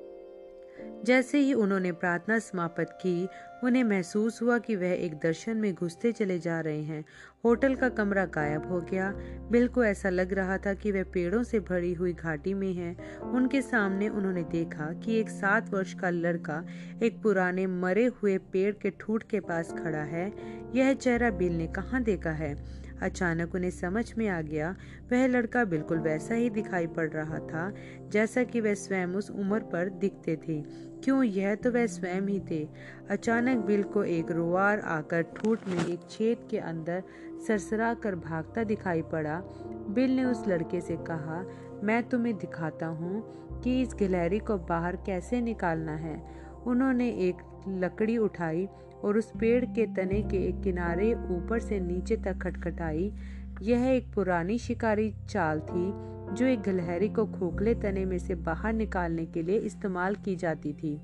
जैसे 1.03 1.37
ही 1.37 1.53
उन्होंने 1.53 1.91
प्रार्थना 1.91 2.39
समाप्त 2.39 2.97
की, 3.01 3.27
उन्हें 3.63 3.83
महसूस 3.83 4.41
हुआ 4.41 4.57
कि 4.57 4.75
वह 4.75 4.91
एक 4.91 5.13
दर्शन 5.13 5.57
में 5.57 5.73
घुसते 5.73 6.11
चले 6.11 6.39
जा 6.39 6.59
रहे 6.59 6.83
हैं 6.83 7.05
होटल 7.45 7.75
का 7.75 7.89
कमरा 7.89 8.25
गायब 8.25 8.65
हो 8.67 8.79
गया। 8.81 9.13
बिल 9.51 9.67
को 9.67 9.83
ऐसा 9.85 10.09
लग 10.09 10.33
रहा 10.33 10.57
था 10.57 10.73
कि 10.73 10.91
वह 10.91 11.03
पेड़ों 11.03 11.43
से 11.43 11.59
भरी 11.59 11.93
हुई 11.93 12.13
घाटी 12.13 12.53
में 12.53 12.73
है। 12.73 12.95
उनके 13.23 13.61
सामने 13.61 14.07
उन्होंने 14.09 14.43
देखा 14.43 14.91
कि 14.93 15.19
एक 15.19 15.29
सात 15.29 15.73
वर्ष 15.73 15.93
का 15.93 16.09
लड़का 16.09 16.65
एक 17.03 17.21
पुराने 17.21 17.67
मरे 17.67 18.05
हुए 18.05 18.37
पेड़ 18.37 18.73
के 18.73 18.89
ठूट 18.89 19.23
के 19.23 19.39
पास 19.39 19.73
खड़ा 19.73 20.03
है। 20.03 20.33
यह 20.75 20.93
चेहरा 20.93 21.29
बिल 21.29 21.57
ने 21.57 21.67
कहाँ 21.67 22.03
देखा 22.03 22.31
है? 22.31 22.85
अचानक 23.01 23.55
उन्हें 23.55 23.71
समझ 23.71 24.13
में 24.17 24.27
आ 24.27 24.41
गया। 24.41 24.75
वह 25.11 25.27
लड़का 25.27 25.63
बिल्कुल 25.65 25.97
वैसा 25.97 26.35
ही 26.35 26.49
दिखाई 26.49 26.87
पड़ 26.87 27.09
रहा 27.09 27.39
था, 27.39 27.73
जैसा 28.09 28.43
कि 28.43 28.61
वह 28.61 28.73
स्वयं 28.73 29.07
उस 29.07 29.31
उम्र 29.31 29.59
पर 29.59 29.89
दिखते 29.89 30.35
थे। 30.35 30.61
क्यों 31.03 31.23
यह 31.23 31.55
तो 31.55 31.71
वह 31.71 31.85
स्वयं 31.85 32.21
ही 32.21 32.39
थे? 32.51 32.69
अचानक 33.09 33.65
बिल 33.65 33.83
को 33.83 34.03
एक 34.03 34.31
रोआर 34.31 34.79
आकर 34.79 35.21
ठूट 35.21 35.67
में 35.67 35.85
एक 35.85 35.99
छेद 36.09 36.47
के 36.51 36.57
अंदर 36.57 37.03
सरसरा 37.47 37.93
कर 37.93 38.15
भागता 38.15 38.63
दिखाई 38.63 39.01
पड़ा। 39.01 39.41
बिल 39.89 40.15
ने 40.15 40.25
उस 40.25 40.47
लड़के 40.47 40.81
से 40.81 40.95
कहा, 40.95 41.43
मैं 41.83 42.03
तुम्हें 42.03 42.37
दिखाता 42.37 42.85
हूँ 42.85 43.23
कि 43.61 43.81
इस 43.81 43.93
गिलहरी 43.99 44.39
को 44.39 44.57
बाहर 44.57 44.95
कैसे 44.95 45.41
निकालना 45.41 45.95
है। 45.95 46.21
उन्होंने 46.67 47.09
एक 47.09 47.35
लकड़ी 47.67 48.17
उठाई 48.17 48.67
और 49.03 49.17
उस 49.17 49.31
पेड़ 49.39 49.65
के 49.65 49.85
तने 49.85 50.21
के 50.21 50.37
एक 50.37 50.61
किनारे 50.61 51.13
ऊपर 51.13 51.59
से 51.59 51.79
नीचे 51.79 52.17
तक 52.17 52.37
खटखटाई। 52.37 53.13
यह 53.61 53.85
एक 53.85 54.13
पुरानी 54.13 54.57
शिकारी 54.57 55.13
चाल 55.29 55.59
थी, 55.59 55.91
जो 56.35 56.45
एक 56.45 56.61
गिलहरी 56.61 57.09
को 57.09 57.25
खोखले 57.25 57.73
तने 57.75 58.05
में 58.05 58.17
से 58.19 58.35
बाहर 58.35 58.73
निकालने 58.73 59.25
के 59.25 59.43
लिए 59.43 59.57
इस्तेमाल 59.57 60.15
की 60.15 60.35
जाती 60.35 60.73
थी। 60.73 61.01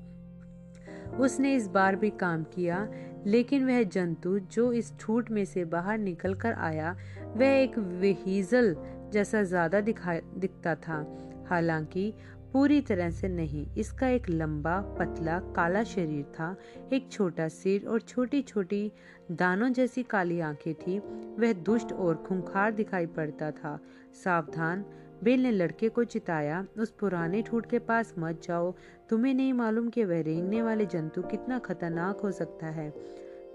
उसने 1.20 1.54
इस 1.54 1.68
बार 1.68 1.96
भी 1.96 2.10
काम 2.10 2.42
किया। 2.44 2.88
लेकिन 3.26 3.66
वह 3.66 3.82
जंतु 3.82 4.38
जो 4.38 4.72
इस 4.72 4.92
ठूट 5.00 5.30
में 5.30 5.44
से 5.44 5.64
बाहर 5.64 5.98
निकल 5.98 6.34
कर 6.34 6.52
आया, 6.52 6.96
वह 7.36 7.46
एक 7.46 7.78
वेहीजल 7.78 8.76
जैसा 9.12 9.42
ज़्यादा 9.42 9.80
दिखता 9.80 10.74
था। 10.74 11.04
हालाँकि 11.50 12.12
पूरी 12.52 12.80
तरह 12.80 13.10
से 13.10 13.28
नहीं, 13.28 13.66
इसका 13.76 14.08
एक 14.08 14.28
लंबा, 14.28 14.78
पतला, 14.98 15.38
काला 15.56 15.82
शरीर 15.84 16.24
था। 16.24 16.56
एक 16.92 17.10
छोटा 17.12 17.48
सिर 17.48 17.86
और 17.86 18.00
छोटी 18.00 18.42
छोटी 18.42 18.92
दानों 19.30 19.68
जैसी 19.68 20.02
काली 20.02 20.40
आँखें 20.40 20.74
थी। 20.74 20.98
वह 21.38 21.52
दुष्ट 21.52 21.92
और 21.92 22.16
खुंखार 22.16 22.72
दिखाई 22.72 23.06
पड़ता 23.06 23.50
था। 23.50 23.78
सावधान 24.24 24.84
बेल 25.24 25.42
ने 25.42 25.50
लड़के 25.50 25.88
को 25.88 26.04
चिताया, 26.04 26.66
उस 26.78 26.90
पुराने 26.90 27.42
ठूट 27.42 27.66
के 27.66 27.78
पास 27.78 28.14
मत 28.18 28.42
जाओ। 28.42 28.74
तुम्हें 29.08 29.34
नहीं 29.34 29.52
मालूम 29.52 29.88
कि 29.88 30.04
वह 30.04 30.20
रेंगने 30.20 30.62
वाले 30.62 30.86
जंतु 30.86 31.22
कितना 31.22 31.58
खतरनाक 31.58 32.20
हो 32.20 32.30
सकता 32.32 32.66
है 32.66 32.92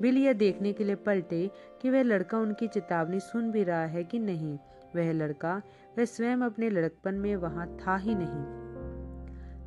बिल 0.02 0.18
यह 0.18 0.34
देखने 0.34 0.74
के 0.74 0.84
लिए 0.84 0.96
पलटे 0.96 1.52
कि 1.82 1.90
वह 1.90 2.02
लड़का 2.02 2.38
उनकी 2.38 2.68
चेतावनी 2.68 3.20
सुन 3.20 3.52
भी 3.52 3.64
रहा 3.64 3.86
है 3.86 4.04
कि 4.04 4.20
नहीं। 4.20 4.58
वह 4.96 5.12
लड़का, 5.12 5.62
वह 5.98 6.06
स्वयं 6.06 6.38
अपने 6.38 6.70
लड़कपन 6.70 7.14
में 7.14 7.36
वहाँ 7.36 7.78
था 7.78 7.98
ही 7.98 8.16
नहीं। 8.16 8.68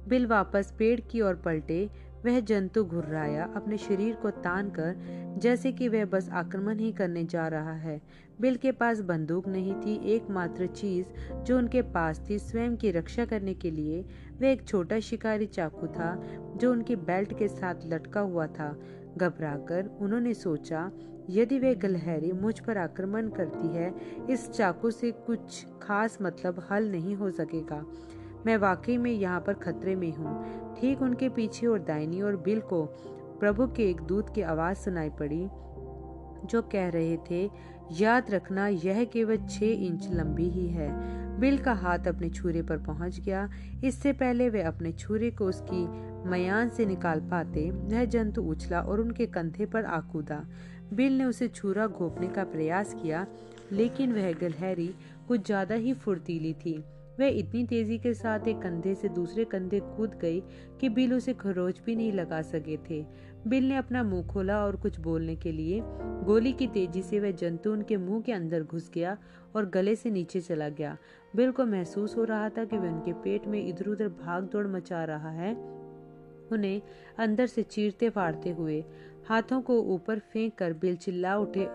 बिल 0.08 0.26
वापस 0.26 0.74
पेड़ 0.78 1.00
की 1.00 1.20
ओर 1.20 1.34
पलटे 1.34 1.90
वह 2.24 2.40
जंतु 2.40 2.84
घुर्राया 2.84 3.52
अपने 3.56 3.76
शरीर 3.78 4.14
को 4.14 4.30
तान 4.30 4.70
कर, 4.70 4.96
जैसे 5.38 5.72
कि 5.72 5.88
वह 5.88 6.04
बस 6.04 6.28
आक्रमण 6.30 6.78
ही 6.78 6.92
करने 6.92 7.24
जा 7.24 7.48
रहा 7.48 7.72
है। 7.72 8.00
बिल 8.40 8.56
के 8.56 8.72
पास 8.72 9.00
बंदूक 9.00 9.48
नहीं 9.48 9.74
थी, 9.74 10.14
एकमात्र 10.14 10.66
चीज़ 10.66 11.06
जो 11.32 11.58
उनके 11.58 11.82
पास 11.82 12.26
थी 12.30 12.38
स्वयं 12.38 12.76
की 12.76 12.90
रक्षा 12.90 13.24
करने 13.24 13.54
के 13.54 13.70
लिए। 13.70 14.04
वह 14.40 14.48
एक 14.48 14.68
छोटा 14.68 15.00
शिकारी 15.00 15.46
चाकू 15.46 15.86
था, 15.86 16.22
जो 16.56 16.72
उनकी 16.72 16.96
बेल्ट 16.96 17.38
के 17.38 17.48
साथ 17.48 17.74
लटका 17.84 18.20
हुआ 18.20 18.46
था। 18.46 18.80
घबराकर 19.16 19.86
उन्होंने 20.00 20.34
सोचा, 20.34 20.90
यदि 21.30 21.58
वह 21.58 21.74
गलहरी 21.74 22.32
मुझ 22.32 22.60
पर 22.60 22.78
आक्रमण 22.78 23.28
करती 23.28 23.68
है, 23.68 23.94
इस 24.30 24.50
चाकू 24.50 24.90
से 24.90 25.10
कुछ 25.10 25.66
खास 25.82 26.18
मतलब 26.22 26.66
हल 26.70 26.90
नहीं 26.90 27.14
हो 27.14 27.30
सकेगा। 27.30 27.84
मैं 28.46 28.56
वाकई 28.56 28.96
में 28.96 29.10
यहाँ 29.10 29.40
पर 29.40 29.54
खतरे 29.54 29.94
में 29.94 30.12
हूँ। 30.16 30.74
ठीक 30.80 31.02
उनके 31.02 31.28
पीछे 31.28 31.66
और 31.66 31.78
दाइनी 31.78 32.20
और 32.22 32.36
बिल 32.36 32.60
को 32.60 32.84
प्रभु 33.40 33.66
के 33.66 33.88
एक 33.90 34.00
दूत 34.00 34.34
की 34.34 34.42
आवाज़ 34.42 34.78
सुनाई 34.78 35.10
पड़ी, 35.10 35.46
जो 36.46 36.62
कह 36.62 36.88
रहे 36.88 37.16
थे, 37.30 37.48
याद 37.92 38.30
रखना, 38.30 38.66
यह 38.68 39.04
केवल 39.04 39.36
छह 39.36 39.66
इंच 39.66 40.08
लंबी 40.10 40.48
ही 40.48 40.66
है। 40.68 40.88
बिल 41.40 41.58
का 41.58 41.72
हाथ 41.72 42.06
अपने 42.08 42.28
छुरे 42.30 42.62
पर 42.62 42.78
पहुँच 42.78 43.20
गया। 43.20 43.48
इससे 43.84 44.12
पहले 44.12 44.48
वे 44.48 44.62
अपने 44.62 44.92
छुरे 44.92 45.30
को 45.30 45.44
उसकी 45.44 45.86
मयान 46.28 46.68
से 46.68 46.86
निकाल 46.86 47.20
पाते, 47.20 47.70
वह 47.70 48.04
जंतु 48.04 48.42
उछला 48.42 48.80
और 48.80 49.00
उनके 49.00 49.26
कंधे 49.26 49.66
पर 49.66 49.84
आकूदा। 49.84 50.44
बिल 50.92 51.18
ने 51.18 51.24
उसे 51.24 51.48
छुरा 51.48 51.86
घोपने 51.86 52.28
का 52.28 52.44
प्रयास 52.44 52.94
किया, 53.02 53.26
लेकिन 53.72 54.12
वह 54.12 54.32
गलहरी 54.32 54.94
कुछ 55.28 55.46
ज़्यादा 55.46 55.74
ही 55.74 55.92
फुर्तीली 55.94 56.52
थी। 56.54 56.82
वह 57.20 57.38
इतनी 57.38 57.64
तेज़ी 57.64 57.98
के 57.98 58.12
साथ 58.14 58.46
एक 58.48 58.58
कंधे 58.58 58.94
से 58.94 59.08
दूसरे 59.08 59.44
कंधे 59.44 59.80
कूद 59.80 60.14
गई 60.20 60.40
कि 60.80 60.88
बिल 60.88 61.14
उसे 61.14 61.32
खरोच 61.34 61.80
भी 61.86 61.96
नहीं 61.96 62.12
लगा 62.12 62.40
सके 62.42 62.76
थे। 62.90 63.04
बिल 63.46 63.68
ने 63.68 63.76
अपना 63.76 64.02
मुँह 64.02 64.26
खोला 64.26 64.64
और 64.66 64.76
कुछ 64.76 64.98
बोलने 65.00 65.36
के 65.36 65.52
लिए 65.52 65.80
गोली 66.24 66.52
की 66.52 66.66
तेज़ी 66.66 67.02
से 67.02 67.20
वह 67.20 67.30
जंतु 67.30 67.72
उनके 67.72 67.96
मुँह 67.96 68.20
के 68.20 68.32
अंदर 68.32 68.62
घुस 68.62 68.90
गया 68.94 69.16
और 69.56 69.66
गले 69.66 69.96
से 69.96 70.10
नीचे 70.10 70.40
चला 70.40 70.68
गया। 70.68 70.96
बिल 71.36 71.50
को 71.50 71.64
महसूस 71.64 72.16
हो 72.16 72.24
रहा 72.24 72.48
था 72.48 72.64
कि 72.64 72.78
वह 72.78 72.88
उनके 72.88 73.12
पेट 73.12 73.46
में 73.46 73.66
इधर 73.68 73.86
उधर 73.86 74.08
भाग 74.08 74.44
दौड़ 74.44 74.66
मचा 74.66 75.04
रहा 75.04 75.30
है। 75.30 75.54
उन्हें 76.52 76.80
अंदर 77.18 77.46
से 77.46 77.62
चीरते 77.62 78.10
फाड़ते 78.10 78.50
हुए 78.50 78.84
हाथों 79.28 79.60
को 79.60 79.80
ऊपर 79.94 80.18
फेंक 80.18 80.54
कर 80.54 80.72
बिल 80.72 80.96
चिल्ला 80.96 81.36
उठे 81.36 81.66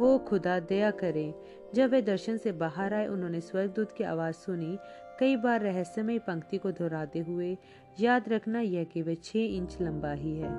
ओ 0.00 0.18
खुदा 0.18 0.60
दया 0.60 0.90
करे। 0.90 1.34
जब 1.74 1.90
वे 1.90 2.02
दर्शन 2.02 2.36
से 2.36 2.52
बाहर 2.52 2.94
आए, 2.94 3.06
उन्होंने 3.06 3.40
स्वर्गदूत 3.40 3.92
की 3.92 4.04
आवाज़ 4.04 4.34
सुनी। 4.34 4.78
कई 5.20 5.36
बार 5.36 5.60
रहस्यमय 5.60 6.18
पंक्ति 6.18 6.58
को 6.58 6.70
दोहराते 6.70 7.18
हुए 7.18 7.56
याद 8.00 8.28
रखना 8.28 8.60
यह 8.60 8.84
कि 8.84 9.02
वह 9.02 9.14
छह 9.14 9.38
इंच 9.38 9.76
लंबा 9.80 10.12
ही 10.12 10.36
है। 10.36 10.50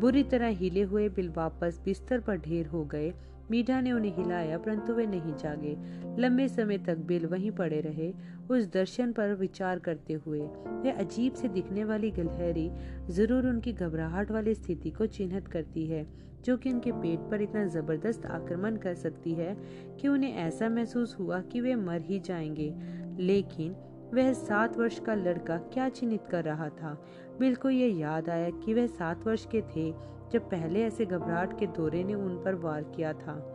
बुरी 0.00 0.22
तरह 0.22 0.46
हिले 0.46 0.82
हुए 0.82 1.08
बिल 1.08 1.28
वापस 1.28 1.80
बिस्तर 1.84 2.20
पर 2.20 2.36
ढेर 2.36 2.66
हो 2.66 2.84
गए। 2.84 3.12
मीठा 3.50 3.80
ने 3.80 3.92
उन्हें 3.92 4.16
हिलाया, 4.16 4.58
परंतु 4.58 4.92
वे 4.92 5.06
नहीं 5.06 5.34
जागे। 5.34 5.76
लंबे 6.20 6.48
समय 6.48 6.78
तक 6.78 6.98
बिल 6.98 7.26
वहीं 7.26 7.50
पड़े 7.50 7.80
रहे, 7.80 8.12
उस 8.50 8.72
दर्शन 8.72 9.12
पर 9.12 9.34
विचार 9.34 9.78
करते 9.78 10.12
हुए। 10.12 10.40
यह 10.86 10.98
अजीब 10.98 11.32
से 11.32 11.48
दिखने 11.48 11.84
वाली 11.84 12.10
गलहरी 12.10 12.70
ज़रूर 13.10 13.46
उनकी 13.46 13.72
घबराहट 13.72 14.30
वाली 14.30 14.54
स्थिति 14.54 14.90
को 14.90 15.06
चिन्हित 15.06 15.48
करती 15.48 15.86
है। 15.86 16.29
जो 16.44 16.56
कि 16.56 16.72
उनके 16.72 16.92
पेट 16.92 17.18
पर 17.30 17.42
इतना 17.42 17.66
ज़बरदस्त 17.66 18.26
आक्रमण 18.26 18.76
कर 18.76 18.94
सकती 18.94 19.34
है 19.34 19.56
कि 20.00 20.08
उन्हें 20.08 20.34
ऐसा 20.34 20.68
महसूस 20.68 21.16
हुआ 21.20 21.40
कि 21.40 21.60
वे 21.60 21.74
मर 21.74 22.00
ही 22.00 22.20
जाएँगे। 22.20 22.74
लेकिन 23.22 23.76
वह 24.14 24.32
सात 24.32 24.76
वर्ष 24.76 25.00
का 25.00 25.14
लड़का 25.14 25.56
क्या 25.56 25.88
चिन्हित 25.88 26.26
कर 26.30 26.44
रहा 26.44 26.68
था? 26.68 27.04
बिल 27.38 27.54
को 27.54 27.70
यह 27.70 27.98
याद 27.98 28.28
आया 28.28 28.50
कि 28.50 28.74
वह 28.74 28.86
सात 28.86 29.26
वर्ष 29.26 29.46
के 29.46 29.62
थे 29.62 29.94
जब 30.32 30.50
पहले 30.50 30.82
ऐसे 30.82 31.06
घबराहट 31.06 31.58
के 31.58 31.66
दौरे 31.66 32.04
ने 32.04 32.14
उन 32.14 32.42
पर 32.44 32.54
वार 32.54 32.82
किया 32.82 33.12
था। 33.12 33.49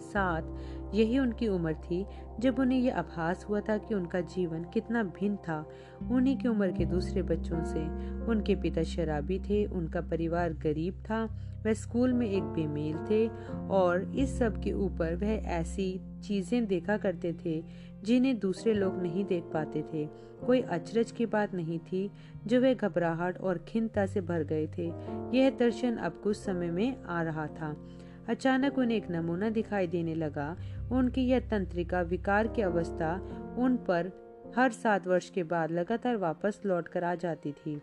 सात 0.00 0.56
यही 0.94 1.18
उनकी 1.18 1.48
उम्र 1.48 1.74
थी। 1.74 2.04
जब 2.40 2.58
उन्हें 2.58 2.78
यह 2.78 2.96
आभास 2.96 3.44
हुआ 3.48 3.60
था 3.60 3.76
कि 3.78 3.94
उनका 3.94 4.20
जीवन 4.20 4.64
कितना 4.64 5.02
भिन्न 5.02 5.36
था, 5.36 5.64
उन्हीं 6.10 6.36
की 6.38 6.48
उम्र 6.48 6.70
के 6.72 6.84
दूसरे 6.84 7.22
बच्चों 7.22 7.64
से 7.64 7.84
उनके 8.26 8.54
पिता 8.54 8.82
शराबी 8.82 9.38
थे, 9.38 9.64
उनका 9.64 10.00
परिवार 10.00 10.52
गरीब 10.52 10.94
था, 10.94 11.24
वह 11.66 11.72
स्कूल 11.72 12.12
में 12.12 12.26
एक 12.30 12.42
बेमेल 12.42 12.96
थे 13.10 13.26
और 13.70 14.12
इस 14.16 14.38
सब 14.38 14.62
के 14.62 14.72
ऊपर 14.72 15.14
वह 15.14 15.32
ऐसी 15.52 16.00
चीज़ें 16.24 16.66
देखा 16.66 16.96
करते 16.96 17.32
थे 17.44 17.62
जिन्हें 18.04 18.38
दूसरे 18.38 18.74
लोग 18.74 19.02
नहीं 19.02 19.24
देख 19.24 19.44
पाते 19.44 19.82
थे। 19.94 20.08
कोई 20.46 20.60
अचरज 20.60 21.10
की 21.10 21.26
बात 21.26 21.54
नहीं 21.54 21.78
थी, 21.78 22.10
जो 22.46 22.60
वे 22.60 22.74
घबराहट 22.74 23.38
और 23.38 23.58
खिन्नता 23.68 24.06
से 24.06 24.20
भर 24.20 24.44
गए 24.44 24.66
थे। 24.78 24.86
यह 25.38 25.50
दर्शन 25.50 25.96
अब 25.96 26.20
कुछ 26.24 26.36
समय 26.36 26.70
में 26.70 27.02
आ 27.02 27.22
रहा 27.22 27.46
था। 27.46 27.74
अचानक 28.28 28.78
उन्हें 28.78 28.96
एक 28.96 29.10
नमूना 29.10 29.50
दिखाई 29.50 29.86
देने 29.86 30.14
लगा। 30.14 30.56
उनकी 30.92 31.26
यह 31.26 31.40
तंत्रिका 31.40 32.00
विकार 32.00 32.48
की 32.48 32.62
अवस्था 32.62 33.14
उन 33.58 33.76
पर 33.88 34.10
हर 34.56 34.70
सात 34.72 35.06
वर्ष 35.06 35.30
के 35.30 35.42
बाद 35.42 35.70
लगातार 35.70 36.16
वापस 36.16 36.60
लौट 36.66 36.88
कर 36.88 37.04
आ 37.04 37.14
जाती 37.14 37.52
थी। 37.52 37.80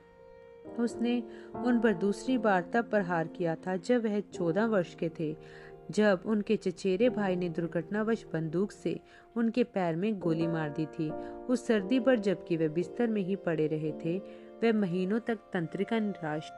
उसने 0.79 1.23
उन 1.55 1.79
पर 1.79 1.93
दूसरी 1.93 2.37
बार 2.37 2.69
तब 2.73 2.89
प्रहार 2.89 3.27
किया 3.27 3.55
था 3.55 3.75
जब 3.75 4.03
वह 4.03 4.19
चौदह 4.19 4.65
वर्ष 4.65 4.95
के 4.95 5.09
थे, 5.19 5.35
जब 5.91 6.21
उनके 6.25 6.55
चचेरे 6.55 7.09
भाई 7.09 7.35
ने 7.35 7.49
दुर्घटनावश 7.49 8.25
बंदूक 8.33 8.71
से 8.71 8.99
उनके 9.35 9.63
पैर 9.63 9.95
में 9.95 10.19
गोली 10.19 10.47
मार 10.47 10.69
दी 10.69 10.85
थी। 10.85 11.09
उस 11.49 11.65
सर्दी 11.67 11.99
पर 11.99 12.19
जबकि 12.19 12.57
वे 12.57 12.69
बिस्तर 12.69 13.07
में 13.07 13.21
ही 13.21 13.35
पड़े 13.35 13.67
रहे 13.67 13.91
थे, 14.05 14.17
वे 14.61 14.71
महीनों 14.71 15.19
तक 15.19 15.39
तंत्रिका 15.53 15.99
निराश, 15.99 16.49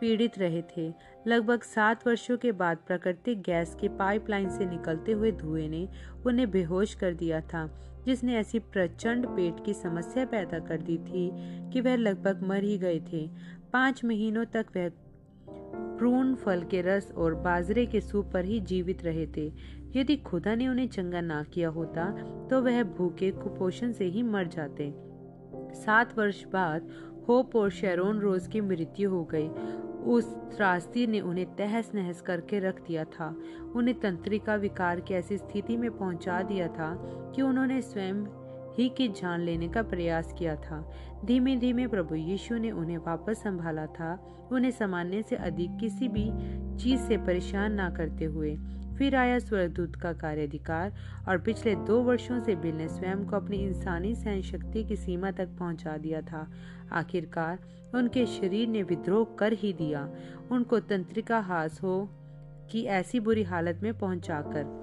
पीड़ित 0.00 0.38
रहे 0.38 0.62
थे। 0.76 0.92
लगभग 1.26 1.62
सात 1.62 2.06
वर्षों 2.06 2.36
के 2.36 2.52
बाद 2.52 2.78
प्राकृतिक 2.86 3.42
गैस 3.42 3.74
के 3.74 3.88
पाइपलाइन 3.88 4.48
से 4.50 4.66
निकलते 4.66 5.12
हुए 5.12 5.30
धुएँ 5.32 5.68
ने 5.68 5.88
उन्हें 6.26 6.50
बेहोश 6.50 6.94
कर 6.94 7.14
दिया 7.14 7.40
था, 7.40 7.66
जिसने 8.06 8.36
ऐसी 8.36 8.58
प्रचंड 8.58 9.26
पेट 9.26 9.64
की 9.64 9.74
समस्या 9.74 10.24
पैदा 10.24 10.58
कर 10.58 10.80
दी 10.80 10.96
थी 10.98 11.30
कि 11.70 11.80
वह 11.80 11.96
लगभग 11.96 12.42
मर 12.42 12.62
ही 12.62 12.78
गए 12.78 12.98
थे। 13.12 13.28
पाँच 13.72 14.04
महीनों 14.04 14.44
तक 14.44 14.66
वह 14.76 14.90
प्रून 15.98 16.34
फल 16.34 16.62
के 16.62 16.80
रस 16.82 17.12
और 17.16 17.34
बाजरे 17.34 17.86
के 17.86 18.00
सूप 18.00 18.30
पर 18.32 18.44
ही 18.44 18.58
जीवित 18.60 19.04
रहे 19.04 19.26
थे। 19.26 19.46
यदि 19.96 20.16
खुदा 20.16 20.54
ने 20.54 20.68
उन्हें 20.68 20.88
चंगा 20.88 21.20
ना 21.20 21.42
किया 21.44 21.68
होता 21.68 22.10
तो 22.50 22.60
वह 22.62 22.82
भूखे 22.82 23.30
कुपोषण 23.30 23.92
से 23.92 24.04
ही 24.04 24.22
मर 24.22 24.46
जाते। 24.46 24.92
सात 25.74 26.18
वर्ष 26.18 26.44
बाद 26.44 26.90
होप 27.28 27.56
और 27.56 27.70
शेरोन 27.70 28.20
रोज 28.20 28.46
की 28.46 28.60
मृत्यु 28.60 29.10
हो 29.10 29.24
गई। 29.24 29.48
उस 30.06 30.34
त्रासदी 30.34 31.06
ने 31.06 31.20
उन्हें 31.20 31.56
तहस 31.56 31.92
नहस 31.94 32.20
करके 32.20 32.58
रख 32.58 32.80
दिया 32.80 33.04
था। 33.04 33.36
उन्हें 33.76 34.00
तंत्रिका 34.00 34.54
विकार 34.54 35.00
की 35.00 35.14
ऐसी 35.14 35.36
स्थिति 35.36 35.76
में 35.76 35.90
पहुँचा 35.90 36.42
दिया 36.42 36.68
था 36.68 36.94
कि 37.34 37.42
उन्होंने 37.42 37.82
स्वयं 37.82 38.24
ही 38.78 38.88
की 38.88 39.08
जान 39.08 39.40
लेने 39.40 39.68
का 39.68 39.82
प्रयास 39.82 40.34
किया 40.38 40.56
था। 40.56 40.90
धीमे 41.24 41.56
धीमे 41.56 41.86
प्रभु 41.86 42.14
यीशु 42.14 42.58
ने 42.58 42.70
उन्हें 42.70 42.98
वापस 42.98 43.42
संभाला 43.42 43.86
था। 43.86 44.14
उन्हें 44.52 44.70
सामान्य 44.70 45.22
से 45.22 45.36
अधिक 45.36 45.76
किसी 45.80 46.08
भी 46.08 46.30
चीज़ 46.76 47.00
से 47.00 47.16
परेशान 47.16 47.72
ना 47.72 47.90
करते 47.90 48.24
हुए 48.24 48.56
फिर 49.02 49.16
आया 49.16 49.38
स्वर्गदूत 49.38 49.96
का 49.96 50.12
कार्याधिकार 50.12 50.92
और 51.28 51.38
पिछले 51.38 51.74
दो 51.74 52.02
वर्षों 52.02 52.40
से 52.40 52.54
बिल 52.56 52.74
ने 52.74 52.88
स्वयं 52.88 53.24
को 53.26 53.36
अपनी 53.36 53.56
इंसानी 53.56 54.14
सहन 54.14 54.42
शक्ति 54.42 54.84
की 54.84 54.96
सीमा 54.96 55.30
तक 55.30 55.48
पहुँचा 55.58 55.96
दिया 55.96 56.20
था। 56.22 56.52
आखिरकार 56.92 57.58
उनके 57.94 58.26
शरीर 58.26 58.68
ने 58.68 58.82
विद्रोह 58.82 59.36
कर 59.38 59.52
ही 59.52 59.72
दिया। 59.72 60.08
उनको 60.50 60.80
तंत्रिका 60.80 61.38
हास 61.38 61.80
हो 61.82 62.08
कि 62.70 62.84
ऐसी 62.84 63.20
बुरी 63.20 63.42
हालत 63.42 63.80
में 63.82 63.98
पहुंचाकर। 63.98 64.81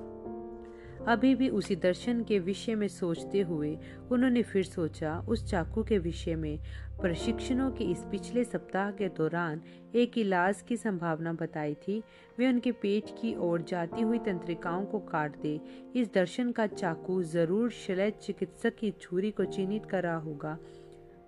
अभी 1.09 1.33
भी 1.35 1.47
उसी 1.49 1.75
दर्शन 1.75 2.21
के 2.23 2.37
विषय 2.39 2.75
में 2.75 2.87
सोचते 2.87 3.39
हुए 3.41 3.77
उन्होंने 4.11 4.41
फिर 4.43 4.63
सोचा, 4.63 5.17
उस 5.19 5.49
चाकू 5.49 5.83
के 5.83 5.97
विषय 5.97 6.35
में, 6.35 6.59
प्रशिक्षणों 7.01 7.69
के 7.71 7.83
इस 7.83 8.03
पिछले 8.11 8.43
सप्ताह 8.43 8.91
के 8.91 9.07
दौरान 9.09 9.61
एक 9.95 10.17
इलाज 10.17 10.61
की 10.61 10.77
संभावना 10.77 11.33
बताई 11.33 11.73
थी। 11.73 12.01
वे 12.39 12.47
उनके 12.47 12.71
पेट 12.71 13.09
की 13.21 13.35
ओर 13.35 13.61
जाती 13.61 14.01
हुई 14.01 14.19
तंत्रिकाओं 14.19 14.85
को 14.85 14.99
काट 14.99 15.41
दे। 15.41 15.59
इस 15.95 16.13
दर्शन 16.13 16.51
का 16.51 16.67
चाकू 16.67 17.21
ज़रूर 17.23 17.69
शल्य 17.71 18.11
चिकित्सक 18.21 18.75
की 18.75 18.91
छुरी 18.91 19.31
को 19.31 19.45
चिन्हित 19.45 19.85
करा 19.85 20.15
होगा। 20.15 20.57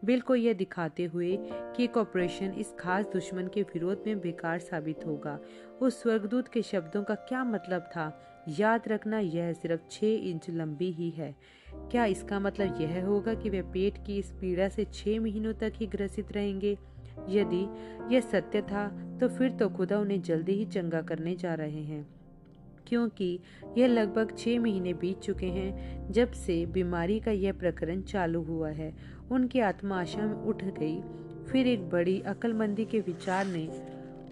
बिल 0.06 0.22
को 0.22 0.36
यह 0.36 0.54
दिखाते 0.54 1.06
हुए 1.06 1.38
कि 1.42 1.84
एक 1.84 1.98
ऑपरेशन 1.98 2.54
इस 2.58 2.74
खास 2.80 3.06
दुश्मन 3.14 3.48
के 3.48 3.62
विरोध 3.64 4.04
में 4.08 4.20
बेकार 4.20 4.60
साबित 4.60 5.06
होगा। 5.06 5.40
उस 5.82 6.02
स्वर्गदूत 6.04 6.48
के 6.48 6.62
शब्दों 6.62 7.04
का 7.04 7.16
क्या 7.16 7.44
मतलब 7.44 7.82
था? 7.82 8.10
याद 8.50 8.84
रखना 8.88 9.20
यह 9.20 9.54
सिर्फ़ 9.54 9.82
छह 9.92 10.08
इंच 10.08 10.50
लंबी 10.50 10.92
ही 10.92 11.10
है। 11.10 11.36
क्या 11.92 12.06
इसका 12.06 12.40
मतलब 12.40 12.82
यह 12.82 13.06
होगा 13.06 13.34
कि 13.34 13.50
वे 13.50 13.62
पेट 13.62 13.98
की 14.06 14.18
इस 14.18 14.32
पीड़ा 14.32 14.70
से 14.70 14.86
छह 14.86 15.20
महीनों 15.20 15.54
तक 15.54 15.74
ही 15.76 15.88
ग्रसित 15.88 16.32
रहेंगे? 16.32 16.78
यदि 17.30 17.68
यह 18.16 18.22
सत्य 18.22 18.62
था 18.62 18.88
तो 19.22 19.28
फिर 19.28 19.52
तो 19.52 19.70
खुदा 19.70 20.00
उन्हें 20.00 20.22
जल्दी 20.22 20.52
ही 20.52 20.66
चंगा 20.66 21.02
करने 21.02 21.36
जा 21.36 21.54
रहे 21.54 21.84
हैं। 21.84 22.08
क्योंकि 22.88 23.40
यह 23.78 23.88
लगभग 23.88 24.38
छह 24.38 24.60
महीने 24.60 24.94
बीत 24.94 25.20
चुके 25.20 25.46
हैं, 25.46 26.12
जब 26.12 26.32
से 26.32 26.66
बीमारी 26.66 27.20
का 27.20 27.32
यह 27.32 27.54
प्रकरण 27.54 28.02
चालू 28.02 28.42
हुआ 28.42 28.70
है। 28.70 28.94
उनकी 29.32 29.60
आत्मा 29.60 30.02
आशा 30.02 30.26
में 30.26 30.34
उठ 30.34 30.64
गई। 30.64 31.02
फिर 31.52 31.68
एक 31.68 31.90
बड़ी 31.90 32.22
अकलमंदी 32.22 32.86
के 32.86 33.00
विचार 33.00 33.46
ने 33.46 33.68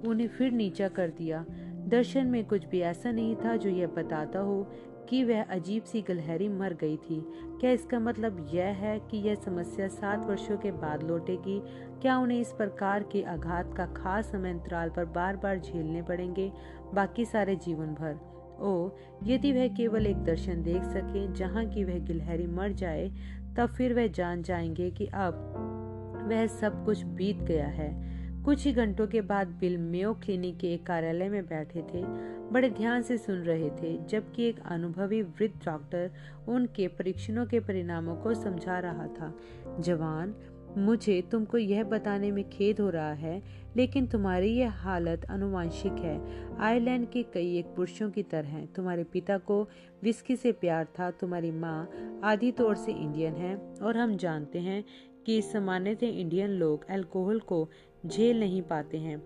उन्हें 0.08 0.28
फिर 0.28 0.52
नीचा 0.52 0.88
कर 0.88 1.10
दिया। 1.10 1.46
दर्शन 1.88 2.28
में 2.28 2.46
कुछ 2.46 2.66
भी 2.66 2.80
ऐसा 2.80 3.12
नहीं 3.12 3.36
था 3.36 3.56
जो 3.56 3.70
यह 3.70 3.88
बताता 3.88 4.40
हो 4.40 4.68
कि 5.10 5.24
वह 5.24 5.44
अजीब 5.44 5.84
सी 5.84 6.02
गलहरी 6.02 6.50
मर 6.50 6.74
गई 6.74 6.98
थी। 6.98 7.26
क्या 7.60 7.72
इसका 7.72 8.00
मतलब 8.00 8.48
यह 8.54 8.66
है 8.66 9.00
कि 9.00 9.18
यह 9.18 9.36
समस्या 9.36 9.88
सात 9.88 10.26
वर्षों 10.26 10.58
के 10.58 10.72
बाद 10.72 11.04
लौटेगी? 11.04 11.62
क्या 12.02 12.18
उन्हें 12.18 12.40
इस 12.40 12.52
प्रकार 12.52 13.04
के 13.04 13.24
आघात 13.24 13.74
का 13.74 13.86
खास 13.86 14.32
समय 14.32 14.50
अंतराल 14.50 14.90
पर 14.90 15.06
बार 15.06 15.36
बार 15.36 15.60
झेलने 15.60 16.02
पड़ेंगे? 16.02 16.52
बाकी 16.94 17.26
सारे 17.26 17.56
जीवन 17.56 17.88
भर। 17.88 18.20
ओ 18.62 18.90
यदि 19.24 19.52
वह 19.52 19.68
केवल 19.68 20.08
एक 20.08 20.18
दर्शन 20.18 20.64
देख 20.64 20.84
सके 20.84 21.34
जहाँ 21.34 21.66
की 21.66 21.84
वह 21.84 22.00
गिलहरी 22.00 22.48
मर 22.48 22.72
जाए, 22.72 23.12
तब 23.58 23.68
फिर 23.68 23.94
वह 23.94 24.08
जान 24.08 24.42
जाएँगे 24.42 24.92
कि 24.92 25.06
अब 25.06 25.56
वह 26.30 26.48
सब 26.48 26.86
कुछ 26.86 27.04
बीत 27.04 27.38
गया 27.38 27.68
है। 27.68 28.19
कुछ 28.50 28.66
ही 28.66 28.72
घंटों 28.74 29.08
के 29.08 29.22
बाद 29.22 29.48
बिल 29.48 29.78
मेयो 29.78 30.14
क्लिनिक 30.14 30.58
के 30.58 30.74
एक 30.74 30.86
कार्यालय 30.86 31.30
में 31.30 31.46
बैठे 31.46 31.82
थे, 31.82 32.04
बड़े 32.52 32.70
ध्यान 32.70 33.02
से 33.02 33.18
सुन 33.18 33.36
रहे 33.36 33.70
थे, 33.70 34.06
जबकि 34.06 34.44
एक 34.44 34.60
अनुभवी 34.66 35.22
वृद्ध 35.22 35.66
डॉक्टर 35.66 36.12
उनके 36.48 36.88
परीक्षणों 36.88 37.46
के 37.46 37.60
परिणामों 37.60 38.16
को 38.16 38.34
समझा 38.34 38.80
रहा 38.80 39.08
था। 39.08 39.34
जवान, 39.80 40.36
मुझे 40.78 41.22
तुमको 41.32 41.58
यह 41.58 41.84
बताने 41.84 42.32
में 42.32 42.50
खेद 42.50 42.80
हो 42.80 42.90
रहा 42.90 43.14
है, 43.14 43.44
लेकिन 43.78 44.08
तुम्हारी 44.08 44.50
यह 44.50 44.72
हालत 44.72 45.26
अनुवांशिक 45.26 45.94
है। 45.94 46.20
आयरलैंड 46.60 47.10
के 47.10 47.24
कई 47.24 47.58
एक 47.58 47.66
पुरुषों 47.66 48.12
की 48.12 48.24
तरह 48.24 48.48
है। 48.48 48.66
तुम्हारे 48.66 49.04
पिता 49.04 49.38
को 49.38 49.70
विस्की 50.04 50.36
से 50.36 50.52
प्यार 50.52 50.86
था, 50.86 51.12
तुम्हारी 51.12 51.52
माँ 51.52 51.90
आदि 52.24 52.52
तौर 52.52 52.76
से 52.76 52.92
इंडियन 52.92 53.34
है, 53.34 53.56
और 53.82 53.98
हम 53.98 54.18
जानते 54.18 54.60
हैं 54.60 54.84
कि 55.26 55.42
सामान्यतः 55.42 56.08
इंडियन 56.08 56.50
लोग 56.50 56.86
अल्कोहल 56.90 57.40
को 57.40 57.70
झेल 58.06 58.40
नहीं 58.40 58.62
पाते 58.62 58.98
हैं। 58.98 59.24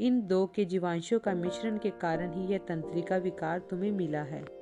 इन 0.00 0.26
दो 0.26 0.46
के 0.46 0.64
जीवांशों 0.64 1.18
का 1.18 1.34
मिश्रण 1.34 1.78
के 1.78 1.90
कारण 1.90 2.32
ही 2.32 2.52
यह 2.52 2.58
तंत्रिका 2.58 3.16
विकार 3.16 3.58
तुम्हें 3.58 3.92
मिला 3.92 4.22
है। 4.22 4.60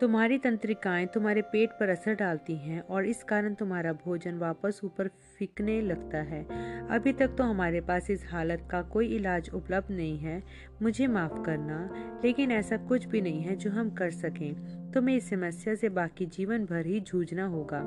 तुम्हारी 0.00 0.38
तंत्रिकाएँ 0.38 1.06
तुम्हारे 1.06 1.42
पेट 1.42 1.70
पर 1.70 1.88
असर 1.88 2.14
डालती 2.14 2.56
हैं 2.56 2.80
और 2.80 3.06
इस 3.06 3.24
कारण 3.24 3.54
तुम्हारा 3.54 3.92
भोजन 3.92 4.38
वापस 4.38 4.80
ऊपर 4.84 5.08
फिकने 5.08 5.80
लगता 5.80 6.18
है। 6.18 6.44
अभी 6.88 7.12
तक 7.12 7.28
तो 7.28 7.44
हमारे 7.44 7.80
पास 7.80 8.10
इस 8.10 8.26
हालत 8.26 8.68
का 8.70 8.82
कोई 8.82 9.16
इलाज 9.16 9.50
उपलब्ध 9.54 9.92
नहीं 9.92 10.18
है। 10.18 10.42
मुझे 10.82 11.06
माफ़ 11.06 11.42
करना, 11.42 11.90
लेकिन 12.24 12.52
ऐसा 12.52 12.76
कुछ 12.76 13.04
भी 13.04 13.20
नहीं 13.20 13.40
है 13.40 13.56
जो 13.56 13.70
हम 13.70 13.90
कर 13.90 14.10
सकें। 14.10 14.54
तुम्हें 14.92 15.16
इस 15.16 15.30
समस्या 15.30 15.74
से 15.74 15.88
बाकी 15.88 16.26
जीवन 16.26 16.64
भर 16.64 16.86
ही 16.86 17.00
जूझना 17.00 17.46
होगा। 17.46 17.82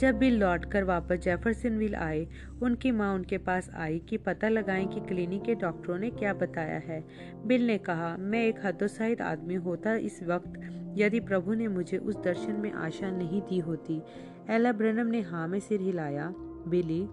जब 0.00 0.18
बिल 0.18 0.38
लौटकर 0.38 0.84
वापस 0.84 1.16
जेफरसनविल 1.16 1.94
आए, 1.94 2.26
उनकी 2.62 2.90
माँ 2.90 3.14
उनके 3.14 3.38
पास 3.38 3.70
आई 3.74 3.98
कि 3.98 4.16
पता 4.16 4.48
लगाएँ 4.48 4.86
कि 4.86 5.00
क्लिनिक 5.00 5.42
के 5.42 5.54
डॉक्टरों 5.54 5.98
ने 5.98 6.10
क्या 6.10 6.32
बताया 6.34 6.78
है। 6.78 7.04
बिल 7.46 7.66
ने 7.66 7.78
कहा, 7.78 8.16
मैं 8.16 8.46
एक 8.46 8.66
हतोत्साहित 8.66 9.22
आदमी 9.22 9.54
होता 9.54 9.94
इस 9.94 10.22
वक्त, 10.22 10.52
यदि 10.98 11.20
प्रभु 11.20 11.54
ने 11.54 11.68
मुझे 11.68 11.98
उस 11.98 12.16
दर्शन 12.16 12.52
में 12.52 12.72
आशा 12.72 13.10
नहीं 13.10 13.40
दी 13.40 13.58
होती। 13.58 14.02
एला 14.50 14.72
ब्रनम 14.72 15.06
ने 15.06 15.20
हाँ 15.20 15.48
में 15.48 15.60
सिर 15.60 15.80
हिलाया। 15.80 16.34
बिली, 16.68 17.08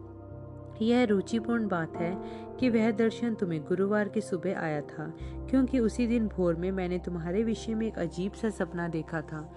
यह 0.86 1.04
रुचिपूर्ण 1.04 1.68
बात 1.68 1.96
है 1.96 2.18
कि 2.60 2.70
वह 2.70 2.92
दर्शन 2.92 3.34
तुम्हें 3.34 3.62
गुरुवार 3.64 4.10
की 4.10 4.22
सुबह 4.22 4.60
आया 4.60 4.82
था, 4.82 5.14
क्योंकि 5.50 5.80
उसी 5.80 6.08
दिन 6.08 6.28
भोर 6.28 6.56
में 6.56 6.72
मैंने 6.72 7.00
तुम्हारे 7.00 7.44
विषय 7.44 7.74
में 7.74 7.88
एक 7.88 8.00
अजीब 8.00 8.32
सा 8.32 8.50
सपना 8.50 8.88
देखा 8.88 9.22
था। 9.22 9.54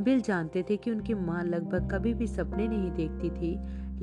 बिल 0.00 0.20
जानते 0.20 0.62
थे 0.62 0.76
कि 0.76 0.90
उनकी 0.90 1.14
माँ 1.14 1.42
लगभग 1.44 1.90
कभी 1.92 2.12
भी 2.14 2.26
सपने 2.26 2.68
नहीं 2.68 2.90
देखती 2.90 3.30
थी, 3.30 3.56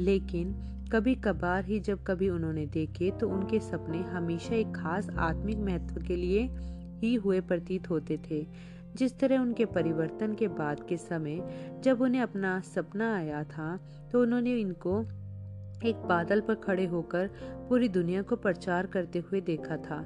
लेकिन 0.04 0.54
कभी 0.92 1.16
कभार 1.16 1.66
ही 1.66 1.80
जब 1.80 2.04
कभी 2.04 2.30
उन्होंने 2.30 2.66
देखे 2.66 3.12
तो 3.12 3.30
उनके 3.30 3.60
सपने 3.60 3.98
हमेशा 4.04 4.56
एक 4.56 4.76
खास 4.76 5.10
आत्मिक 5.20 5.58
महत्व 5.58 6.02
के 6.02 6.16
लिए 6.16 6.48
ही 7.02 7.14
हुए 7.16 7.42
प्रतीत 7.42 7.90
होते 7.90 8.18
थे। 8.30 8.46
जिस 8.96 9.18
तरह 9.20 9.40
उनके 9.40 9.66
परिवर्तन 9.66 10.34
के 10.34 10.48
बाद 10.48 10.80
के 10.90 10.98
समय 10.98 11.42
जब 11.84 12.02
उन्हें 12.02 12.22
अपना 12.22 12.60
सपना 12.66 13.14
आया 13.16 13.44
था 13.44 13.78
तो 14.12 14.22
उन्होंने 14.22 14.60
इनको 14.60 15.02
एक 15.86 15.96
बादल 16.08 16.42
पर 16.42 16.56
खड़े 16.56 16.86
होकर 16.86 17.30
पूरी 17.70 17.88
दुनिया 17.90 18.22
को 18.22 18.36
प्रचार 18.36 18.86
करते 18.86 19.20
हुए 19.20 19.42
देखा 19.42 19.78
था। 19.78 20.00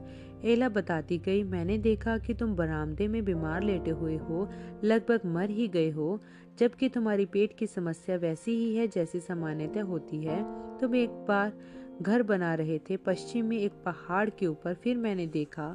एला 0.43 0.67
बताती 0.69 1.17
गई, 1.17 1.43
मैंने 1.43 1.77
देखा 1.77 2.17
कि 2.17 2.33
तुम 2.33 2.55
बरामदे 2.55 3.07
में 3.07 3.23
बीमार 3.25 3.63
लेटे 3.63 3.91
हुए 3.91 4.17
हो, 4.17 4.47
लगभग 4.83 5.25
मर 5.25 5.49
ही 5.49 5.67
गए 5.67 5.89
हो, 5.89 6.19
जबकि 6.59 6.89
तुम्हारी 6.89 7.25
पेट 7.25 7.57
की 7.57 7.67
समस्या 7.67 8.15
वैसी 8.15 8.55
ही 8.55 8.75
है 8.75 8.87
जैसी 8.87 9.19
सामान्यतः 9.19 9.83
होती 9.83 10.23
है। 10.23 10.41
तुम 10.79 10.95
एक 10.95 11.09
बार 11.27 11.53
घर 12.01 12.23
बना 12.23 12.53
रहे 12.55 12.79
थे, 12.79 12.97
पश्चिम 12.97 13.45
में 13.45 13.57
एक 13.57 13.73
पहाड़ 13.85 14.29
के 14.29 14.47
ऊपर, 14.47 14.73
फिर 14.73 14.97
मैंने 14.97 15.27
देखा, 15.27 15.69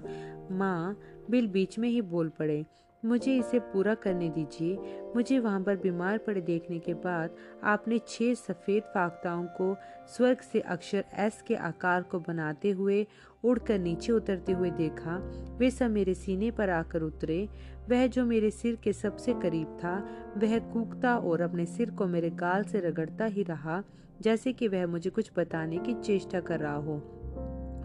माँ 0.50 0.96
बिल 1.31 1.48
बीच 1.48 1.78
में 1.78 1.88
ही 1.88 2.00
बोल 2.02 2.28
पड़े, 2.28 2.64
मुझे 3.02 3.37
इसे 3.37 3.59
पूरा 3.59 3.94
करने 3.94 4.28
दीजिए। 4.28 4.76
मुझे 5.14 5.38
वहाँ 5.38 5.61
पर 5.62 5.76
बीमार 5.76 6.18
पड़े 6.18 6.40
देखने 6.40 6.78
के 6.78 6.94
बाद 6.94 7.37
आपने 7.64 7.98
छह 7.98 8.33
सफ़ेद 8.35 8.83
फाख्ताओं 8.94 9.44
को 9.57 9.76
स्वर्ग 10.16 10.40
से 10.42 10.61
अक्षर 10.61 11.04
एस 11.18 11.42
के 11.46 11.54
आकार 11.54 12.02
को 12.02 12.18
बनाते 12.18 12.70
हुए 12.70 13.07
उड़कर 13.44 13.79
नीचे 13.79 14.12
उतरते 14.12 14.53
हुए 14.53 14.70
देखा, 14.70 15.33
वे 15.59 15.70
सब 15.70 15.90
मेरे 15.90 16.14
सीने 16.14 16.51
पर 16.51 16.70
आकर 16.70 17.03
उतरे। 17.03 17.48
वह 17.88 18.07
जो 18.07 18.24
मेरे 18.24 18.51
सिर 18.51 18.77
के 18.77 18.92
सबसे 18.92 19.35
करीब 19.35 19.66
था, 19.66 20.09
वह 20.37 20.59
कूकता 20.59 21.16
और 21.16 21.40
अपने 21.40 21.66
सिर 21.66 21.90
को 21.90 22.07
मेरे 22.07 22.31
गाल 22.31 22.64
से 22.64 22.81
रगड़ता 22.81 23.24
ही 23.24 23.42
रहा, 23.42 23.83
जैसे 24.20 24.53
कि 24.53 24.68
वह 24.68 24.87
मुझे 24.87 25.11
कुछ 25.11 25.31
बताने 25.37 25.79
की 25.79 25.94
चेष्टा 25.94 26.40
कर 26.40 26.61
रहा 26.61 26.77
हो। 26.77 27.03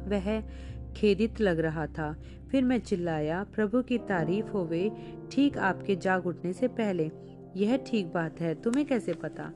वह 0.07 0.43
खेदित 0.95 1.41
लग 1.41 1.59
रहा 1.59 1.87
था। 1.87 2.17
फिर 2.51 2.63
मैं 2.63 2.79
चिल्लाया, 2.79 3.43
प्रभु 3.43 3.81
की 3.81 3.97
तारीफ़ 3.97 4.47
होवे 4.47 4.91
ठीक 5.31 5.57
आपके 5.57 5.95
जाग 5.95 6.27
उठने 6.27 6.53
से 6.53 6.67
पहले। 6.67 7.11
यह 7.57 7.77
ठीक 7.77 8.13
बात 8.13 8.41
है, 8.41 8.55
तुम्हें 8.55 8.85
कैसे 8.85 9.13
पता? 9.13 9.51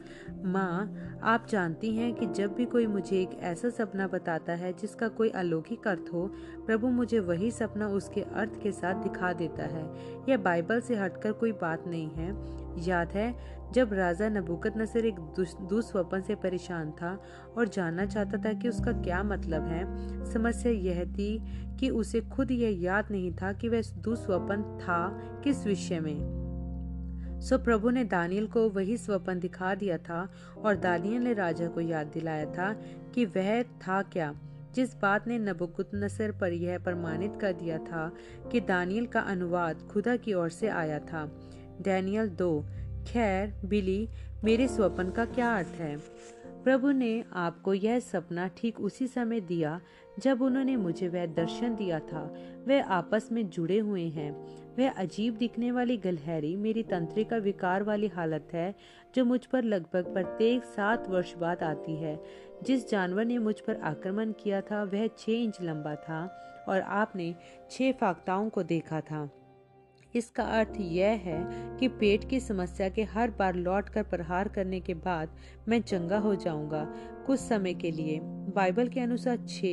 माँ, 0.45 0.95
आप 1.23 1.47
जानती 1.49 1.95
हैं 1.95 2.13
कि 2.13 2.25
जब 2.25 2.53
भी 2.53 2.65
कोई 2.65 2.87
मुझे 2.87 3.21
एक 3.21 3.29
ऐसा 3.39 3.69
सपना 3.69 4.07
बताता 4.07 4.53
है 4.53 4.73
जिसका 4.73 5.07
कोई 5.07 5.29
अलौकिक 5.29 5.87
अर्थ 5.87 6.13
हो, 6.13 6.31
प्रभु 6.65 6.87
मुझे 6.87 7.19
वही 7.19 7.51
सपना 7.51 7.87
उसके 7.87 8.21
अर्थ 8.21 8.61
के 8.63 8.71
साथ 8.71 9.03
दिखा 9.03 9.33
देता 9.33 9.63
है। 9.63 9.93
यह 10.29 10.37
बाइबल 10.37 10.81
से 10.81 10.95
हटकर 10.95 11.31
कोई 11.31 11.51
बात 11.51 11.87
नहीं 11.87 12.09
है। 12.09 12.57
याद 12.87 13.09
है, 13.09 13.57
जब 13.73 13.93
राजा 13.93 14.29
नबुकत 14.29 14.73
नसर 14.77 15.05
एक 15.05 15.19
दुस्वपन 15.69 16.21
से 16.21 16.35
परेशान 16.35 16.91
था 16.91 17.21
और 17.57 17.67
जानना 17.67 18.05
चाहता 18.05 18.37
था 18.37 18.53
कि 18.53 18.69
उसका 18.69 18.91
क्या 18.91 19.23
मतलब 19.23 19.67
है, 19.67 19.85
समस्या 20.25 20.71
यह 20.71 21.05
थी 21.05 21.41
कि 21.79 21.89
उसे 21.89 22.21
खुद 22.21 22.51
यह 22.51 22.81
याद 22.81 23.07
नहीं 23.11 23.31
था 23.31 23.53
कि 23.53 23.69
वह 23.69 23.81
दुस्वपन 23.81 24.79
था 24.81 25.21
किस 25.43 25.65
विषय 25.67 25.99
में। 25.99 26.46
सो 27.41 27.57
प्रभु 27.57 27.89
ने 27.89 28.03
दानियल 28.03 28.47
को 28.47 28.69
वही 28.69 28.97
स्वपन 28.97 29.39
दिखा 29.39 29.75
दिया 29.75 29.97
था 29.97 30.29
और 30.57 30.75
दानियल 30.75 31.21
ने 31.21 31.33
राजा 31.33 31.67
को 31.67 31.81
याद 31.81 32.07
दिलाया 32.07 32.45
था 32.45 32.73
कि 33.13 33.25
वह 33.25 33.63
था 33.63 34.01
क्या। 34.01 34.39
जिस 34.75 34.95
बात 34.95 35.27
ने 35.27 35.39
नबुकुत 35.39 35.91
नसर 35.95 36.31
पर 36.31 36.53
यह 36.53 36.79
प्रमाणित 36.79 37.33
कर 37.41 37.53
दिया 37.53 37.77
था 37.77 38.13
कि 38.51 38.59
दानियल 38.59 39.05
का 39.05 39.19
अनुवाद 39.19 39.77
खुदा 39.91 40.15
की 40.15 40.33
ओर 40.33 40.49
से 40.49 40.67
आया 40.67 40.99
था। 40.99 41.51
डैनियल 41.81 42.29
दो, 42.29 42.65
खैर, 43.07 43.53
बिली, 43.65 44.09
मेरे 44.43 44.67
स्वप्न 44.67 45.11
का 45.11 45.25
क्या 45.25 45.57
अर्थ 45.57 45.67
है? 45.67 45.97
प्रभु 46.63 46.91
ने 46.91 47.23
आपको 47.33 47.73
यह 47.73 47.99
सपना 47.99 48.47
ठीक 48.47 48.81
उसी 48.81 49.07
समय 49.07 49.39
दिया 49.39 49.81
जब 50.19 50.41
उन्होंने 50.41 50.75
मुझे 50.75 51.07
वह 51.07 51.25
दर्शन 51.25 51.75
दिया 51.75 51.99
था। 51.99 52.33
वे 52.67 52.81
आपस 52.81 53.29
में 53.31 53.49
जुड़े 53.49 53.79
हुए 53.79 54.03
हैं। 54.03 54.57
वह 54.79 54.89
अजीब 54.89 55.37
दिखने 55.37 55.71
वाली 55.71 55.97
गलहरी 55.97 56.55
मेरी 56.55 56.83
तंत्रिका 56.83 57.37
विकार 57.37 57.83
वाली 57.83 58.07
हालत 58.07 58.49
है, 58.53 58.75
जो 59.15 59.25
मुझ 59.25 59.45
पर 59.45 59.63
लगभग 59.63 60.13
प्रत्येक 60.13 60.63
सात 60.63 61.09
वर्ष 61.09 61.35
बाद 61.35 61.63
आती 61.63 61.95
है। 61.95 62.23
जिस 62.63 62.89
जानवर 62.89 63.25
ने 63.25 63.37
मुझ 63.37 63.59
पर 63.59 63.75
आक्रमण 63.75 64.31
किया 64.31 64.61
था, 64.61 64.83
वह 64.83 65.07
छह 65.07 65.31
इंच 65.31 65.57
लंबा 65.61 65.95
था 65.95 66.43
और 66.69 66.81
आपने 66.81 67.35
छह 67.71 67.91
फाख्ताओं 67.91 68.49
को 68.49 68.63
देखा 68.63 69.01
था। 69.01 69.29
इसका 70.15 70.43
अर्थ 70.43 70.73
यह 70.79 71.09
है 71.09 71.77
कि 71.77 71.87
पेट 71.87 72.29
की 72.29 72.39
समस्या 72.39 72.89
के 72.89 73.03
हर 73.03 73.31
बार 73.31 73.55
लौट 73.55 73.89
कर 73.89 74.03
प्रहार 74.03 74.47
करने 74.47 74.79
के 74.79 74.93
बाद 74.93 75.29
मैं 75.67 75.81
चंगा 75.81 76.17
हो 76.17 76.35
जाऊँगा। 76.35 76.93
कुछ 77.25 77.39
समय 77.39 77.73
के 77.73 77.91
लिए, 77.91 78.19
बाइबल 78.23 78.87
के 78.87 78.99
अनुसार 78.99 79.37
छह 79.37 79.67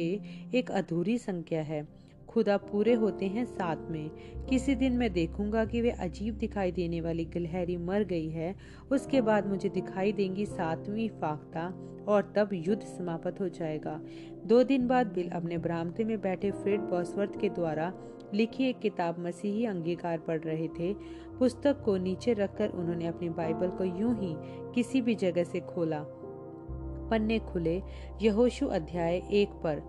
एक 0.56 0.70
अधूरी 0.70 1.18
संख्या 1.18 1.62
है। 1.62 2.03
खुदा 2.34 2.56
पूरे 2.56 2.92
होते 2.92 3.26
हैं 3.26 3.44
साथ 3.44 3.90
में। 3.90 4.10
किसी 4.48 4.74
दिन 4.74 4.92
मैं 4.92 5.12
देखूँगा 5.12 5.64
कि 5.64 5.80
वे 5.80 5.90
अजीब 5.90 6.34
दिखाई 6.34 6.72
देने 6.72 7.00
वाली 7.00 7.24
गिलहरी 7.24 7.76
मर 7.76 8.04
गई 8.04 8.28
है, 8.28 8.54
उसके 8.92 9.20
बाद 9.20 9.46
मुझे 9.46 9.68
दिखाई 9.68 10.12
देंगी 10.12 10.46
सातवीं 10.46 11.08
फाख्ता 11.08 11.66
और 12.08 12.32
तब 12.36 12.50
युद्ध 12.52 12.82
समाप्त 12.82 13.40
हो 13.40 13.48
जाएगा। 13.48 14.00
दो 14.46 14.62
दिन 14.62 14.86
बाद 14.86 15.06
बिल 15.06 15.30
अपने 15.30 15.58
बरामदे 15.58 16.04
में 16.04 16.20
बैठे 16.20 16.50
फ्रेड 16.50 16.80
बॉसवर्थ 16.80 17.40
के 17.40 17.48
द्वारा 17.48 17.92
लिखी 18.34 18.64
एक 18.64 18.78
किताब 18.78 19.18
मसीही 19.18 19.64
अंगीकार 19.64 20.18
पढ़ 20.18 20.40
रहे 20.40 20.68
थे। 20.68 20.92
पुस्तक 21.38 21.82
को 21.82 21.96
नीचे 21.96 22.32
रखकर 22.32 22.68
उन्होंने 22.68 23.06
अपनी 23.06 23.28
बाइबल 23.28 23.68
को 23.68 23.84
यूँ 23.84 24.14
ही 24.20 24.34
किसी 24.74 25.00
भी 25.00 25.14
जगह 25.14 25.44
से 25.44 25.60
खोला। 25.60 26.04
पन्ने 27.10 27.38
खुले, 27.38 27.82
यहोशु 28.22 28.66
अध्याय 28.66 29.22
एक 29.32 29.48
पर। 29.48 29.82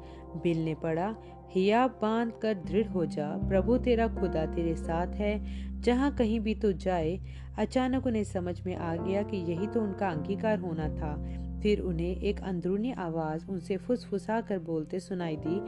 बिल 0.43 0.63
ने 0.65 0.73
पढ़ा 0.75 1.15
हिया 1.51 1.87
बाँध 1.87 2.33
कर 2.41 2.53
दृढ़ 2.53 2.87
हो 2.87 3.05
जा। 3.05 3.29
प्रभु 3.29 3.77
तेरा 3.77 4.07
खुदा 4.07 4.45
तेरे 4.45 4.75
साथ 4.75 5.07
है। 5.07 5.65
जहाँ 5.81 6.15
कहीं 6.15 6.39
भी 6.39 6.55
तो 6.55 6.71
जाए, 6.71 7.19
अचानक 7.57 8.07
उन्हें 8.07 8.23
समझ 8.23 8.65
में 8.65 8.75
आ 8.75 8.95
गया 8.95 9.23
कि 9.23 9.37
यही 9.37 9.67
तो 9.67 9.81
उनका 9.81 10.09
अंगीकार 10.09 10.59
होना 10.59 10.89
था। 10.89 11.45
फिर 11.61 11.79
उन्हें 11.79 12.21
एक 12.21 12.39
अंदरूनी 12.39 12.91
आवाज़ 12.91 13.47
उनसे 13.47 13.77
फुसफुसा 13.77 14.41
कर 14.41 14.59
बोलते 14.59 14.99
सुनाई 14.99 15.35
दी, 15.35 15.61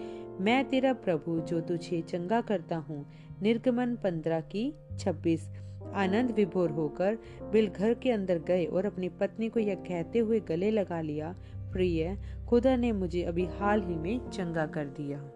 मैं 0.44 0.70
तेरा 0.70 0.94
प्रभु, 0.94 1.40
जो 1.40 1.62
तुझे 1.62 2.02
चंगा 2.02 2.42
करता 2.42 2.78
हूँ। 2.78 3.06
निर्गमन 3.42 3.96
पंद्रह 3.96 4.42
की 4.42 4.74
छब्बीस। 4.98 5.50
आनंद 5.94 6.32
विभोर 6.32 6.70
होकर 6.70 7.18
बिल 7.52 7.68
घर 7.68 7.94
के 7.94 8.12
अंदर 8.12 8.40
गए 8.40 8.66
और 8.66 8.86
अपनी 8.86 9.10
पत्नी 9.10 9.50
को 9.50 9.60
यह 9.60 9.76
कहते 9.76 10.20
हुए 10.20 10.40
गले 10.40 10.72
लगा 10.72 11.02
लिया, 11.02 11.36
प्रिय, 11.56 12.18
खुदा 12.50 12.76
ने 12.76 12.92
मुझे 12.92 13.24
अभी 13.24 13.46
हाल 13.46 13.82
ही 13.82 13.96
में 13.96 14.30
चंगा 14.30 14.66
कर 14.66 14.86
दिया। 14.86 15.32